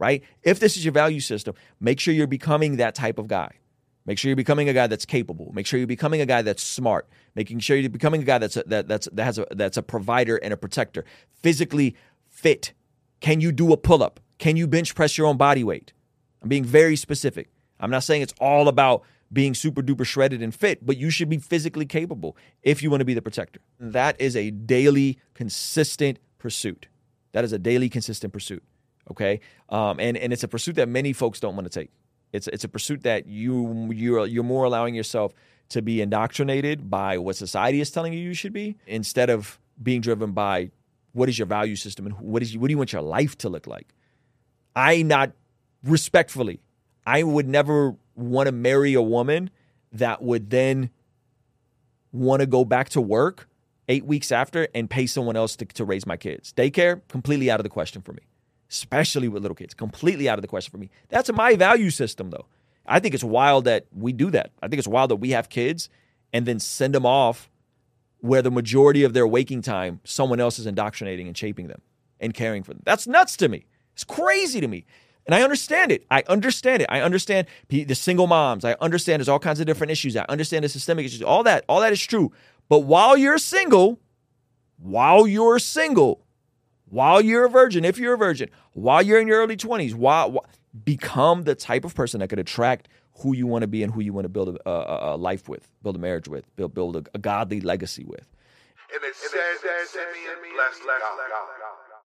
right? 0.00 0.24
If 0.42 0.58
this 0.58 0.76
is 0.76 0.84
your 0.84 0.92
value 0.92 1.20
system, 1.20 1.54
make 1.78 2.00
sure 2.00 2.12
you're 2.12 2.26
becoming 2.26 2.78
that 2.78 2.96
type 2.96 3.18
of 3.18 3.28
guy. 3.28 3.52
Make 4.06 4.18
sure 4.18 4.30
you're 4.30 4.36
becoming 4.36 4.68
a 4.68 4.72
guy 4.72 4.86
that's 4.86 5.04
capable. 5.04 5.52
Make 5.54 5.66
sure 5.66 5.78
you're 5.78 5.86
becoming 5.86 6.22
a 6.22 6.26
guy 6.26 6.42
that's 6.42 6.62
smart. 6.62 7.06
Making 7.36 7.60
sure 7.60 7.76
you're 7.76 7.90
becoming 7.90 8.22
a 8.22 8.24
guy 8.24 8.38
that's 8.38 8.56
a, 8.56 8.64
that 8.66 8.88
that's 8.88 9.08
that 9.12 9.24
has 9.24 9.38
a 9.38 9.46
that's 9.52 9.76
a 9.76 9.82
provider 9.82 10.36
and 10.38 10.52
a 10.52 10.56
protector. 10.56 11.04
Physically 11.42 11.94
fit. 12.28 12.72
Can 13.20 13.40
you 13.40 13.52
do 13.52 13.72
a 13.72 13.76
pull 13.76 14.02
up? 14.02 14.18
Can 14.38 14.56
you 14.56 14.66
bench 14.66 14.94
press 14.94 15.18
your 15.18 15.26
own 15.26 15.36
body 15.36 15.62
weight? 15.62 15.92
I'm 16.42 16.48
being 16.48 16.64
very 16.64 16.96
specific. 16.96 17.50
I'm 17.78 17.90
not 17.90 18.02
saying 18.02 18.22
it's 18.22 18.34
all 18.40 18.68
about 18.68 19.02
being 19.32 19.54
super 19.54 19.82
duper 19.82 20.04
shredded 20.04 20.42
and 20.42 20.54
fit, 20.54 20.84
but 20.84 20.96
you 20.96 21.10
should 21.10 21.28
be 21.28 21.38
physically 21.38 21.86
capable 21.86 22.36
if 22.62 22.82
you 22.82 22.90
want 22.90 23.02
to 23.02 23.04
be 23.04 23.14
the 23.14 23.22
protector. 23.22 23.60
That 23.78 24.20
is 24.20 24.34
a 24.34 24.50
daily, 24.50 25.18
consistent 25.34 26.18
pursuit. 26.38 26.88
That 27.32 27.44
is 27.44 27.52
a 27.52 27.58
daily, 27.58 27.88
consistent 27.88 28.32
pursuit. 28.32 28.64
Okay, 29.10 29.40
um, 29.68 29.98
and 29.98 30.16
and 30.16 30.32
it's 30.32 30.44
a 30.44 30.48
pursuit 30.48 30.76
that 30.76 30.88
many 30.88 31.12
folks 31.12 31.40
don't 31.40 31.56
want 31.56 31.70
to 31.70 31.80
take. 31.80 31.90
It's 32.32 32.46
it's 32.48 32.64
a 32.64 32.68
pursuit 32.68 33.02
that 33.02 33.26
you 33.26 33.90
you're 33.92 34.26
you're 34.26 34.44
more 34.44 34.64
allowing 34.64 34.94
yourself 34.94 35.34
to 35.70 35.82
be 35.82 36.00
indoctrinated 36.00 36.90
by 36.90 37.18
what 37.18 37.36
society 37.36 37.80
is 37.80 37.90
telling 37.90 38.12
you 38.12 38.18
you 38.18 38.34
should 38.34 38.52
be 38.52 38.76
instead 38.86 39.30
of 39.30 39.58
being 39.82 40.00
driven 40.00 40.32
by 40.32 40.70
what 41.12 41.28
is 41.28 41.38
your 41.38 41.46
value 41.46 41.76
system 41.76 42.06
and 42.06 42.18
what 42.18 42.42
is 42.42 42.56
what 42.56 42.68
do 42.68 42.72
you 42.72 42.78
want 42.78 42.92
your 42.92 43.02
life 43.02 43.36
to 43.38 43.48
look 43.48 43.66
like. 43.66 43.94
I 44.76 45.02
not 45.02 45.32
respectfully, 45.82 46.60
I 47.06 47.22
would 47.22 47.48
never 47.48 47.96
want 48.14 48.46
to 48.46 48.52
marry 48.52 48.94
a 48.94 49.02
woman 49.02 49.50
that 49.92 50.22
would 50.22 50.50
then 50.50 50.90
want 52.12 52.40
to 52.40 52.46
go 52.46 52.64
back 52.64 52.90
to 52.90 53.00
work 53.00 53.48
eight 53.88 54.04
weeks 54.04 54.30
after 54.30 54.68
and 54.72 54.88
pay 54.88 55.06
someone 55.06 55.36
else 55.36 55.56
to, 55.56 55.64
to 55.64 55.84
raise 55.84 56.06
my 56.06 56.16
kids. 56.16 56.52
Daycare, 56.52 57.00
completely 57.08 57.50
out 57.50 57.58
of 57.58 57.64
the 57.64 57.70
question 57.70 58.02
for 58.02 58.12
me 58.12 58.22
especially 58.70 59.28
with 59.28 59.42
little 59.42 59.54
kids. 59.54 59.74
Completely 59.74 60.28
out 60.28 60.38
of 60.38 60.42
the 60.42 60.48
question 60.48 60.70
for 60.70 60.78
me. 60.78 60.90
That's 61.08 61.32
my 61.32 61.56
value 61.56 61.90
system, 61.90 62.30
though. 62.30 62.46
I 62.86 63.00
think 63.00 63.14
it's 63.14 63.24
wild 63.24 63.64
that 63.64 63.86
we 63.92 64.12
do 64.12 64.30
that. 64.30 64.52
I 64.62 64.68
think 64.68 64.78
it's 64.78 64.88
wild 64.88 65.10
that 65.10 65.16
we 65.16 65.30
have 65.30 65.48
kids 65.48 65.88
and 66.32 66.46
then 66.46 66.58
send 66.58 66.94
them 66.94 67.04
off 67.04 67.50
where 68.20 68.42
the 68.42 68.50
majority 68.50 69.02
of 69.02 69.12
their 69.12 69.26
waking 69.26 69.62
time, 69.62 70.00
someone 70.04 70.40
else 70.40 70.58
is 70.58 70.66
indoctrinating 70.66 71.26
and 71.26 71.36
shaping 71.36 71.68
them 71.68 71.80
and 72.20 72.34
caring 72.34 72.62
for 72.62 72.74
them. 72.74 72.82
That's 72.84 73.06
nuts 73.06 73.36
to 73.38 73.48
me. 73.48 73.66
It's 73.94 74.04
crazy 74.04 74.60
to 74.60 74.68
me. 74.68 74.84
And 75.26 75.34
I 75.34 75.42
understand 75.42 75.92
it. 75.92 76.04
I 76.10 76.22
understand 76.28 76.82
it. 76.82 76.88
I 76.90 77.00
understand 77.00 77.46
the 77.68 77.94
single 77.94 78.26
moms. 78.26 78.64
I 78.64 78.76
understand 78.80 79.20
there's 79.20 79.28
all 79.28 79.38
kinds 79.38 79.60
of 79.60 79.66
different 79.66 79.90
issues. 79.90 80.16
I 80.16 80.24
understand 80.28 80.64
the 80.64 80.68
systemic 80.68 81.06
issues. 81.06 81.22
All 81.22 81.42
that, 81.44 81.64
all 81.68 81.80
that 81.80 81.92
is 81.92 82.04
true. 82.04 82.32
But 82.68 82.80
while 82.80 83.16
you're 83.16 83.38
single, 83.38 84.00
while 84.78 85.26
you're 85.26 85.58
single, 85.58 86.24
while 86.90 87.20
you're 87.20 87.46
a 87.46 87.48
virgin, 87.48 87.84
if 87.84 87.98
you're 87.98 88.14
a 88.14 88.18
virgin, 88.18 88.50
while 88.72 89.02
you're 89.02 89.20
in 89.20 89.26
your 89.26 89.38
early 89.38 89.56
20s, 89.56 89.94
while, 89.94 90.30
while 90.30 90.46
become 90.84 91.44
the 91.44 91.54
type 91.54 91.84
of 91.84 91.94
person 91.94 92.20
that 92.20 92.28
could 92.28 92.38
attract 92.38 92.88
who 93.22 93.34
you 93.34 93.46
want 93.46 93.62
to 93.62 93.68
be 93.68 93.82
and 93.82 93.92
who 93.92 94.00
you 94.00 94.12
want 94.12 94.24
to 94.24 94.28
build 94.28 94.56
a, 94.56 94.68
a, 94.68 95.14
a 95.14 95.16
life 95.16 95.48
with, 95.48 95.68
build 95.82 95.96
a 95.96 95.98
marriage 95.98 96.28
with, 96.28 96.44
build, 96.56 96.74
build 96.74 96.96
a, 96.96 97.04
a 97.14 97.18
godly 97.18 97.60
legacy 97.60 98.04
with. 98.04 98.26
And 98.92 99.02
it 99.04 99.14
said, 99.14 99.30
blessed 100.54 100.82
God. 100.82 101.59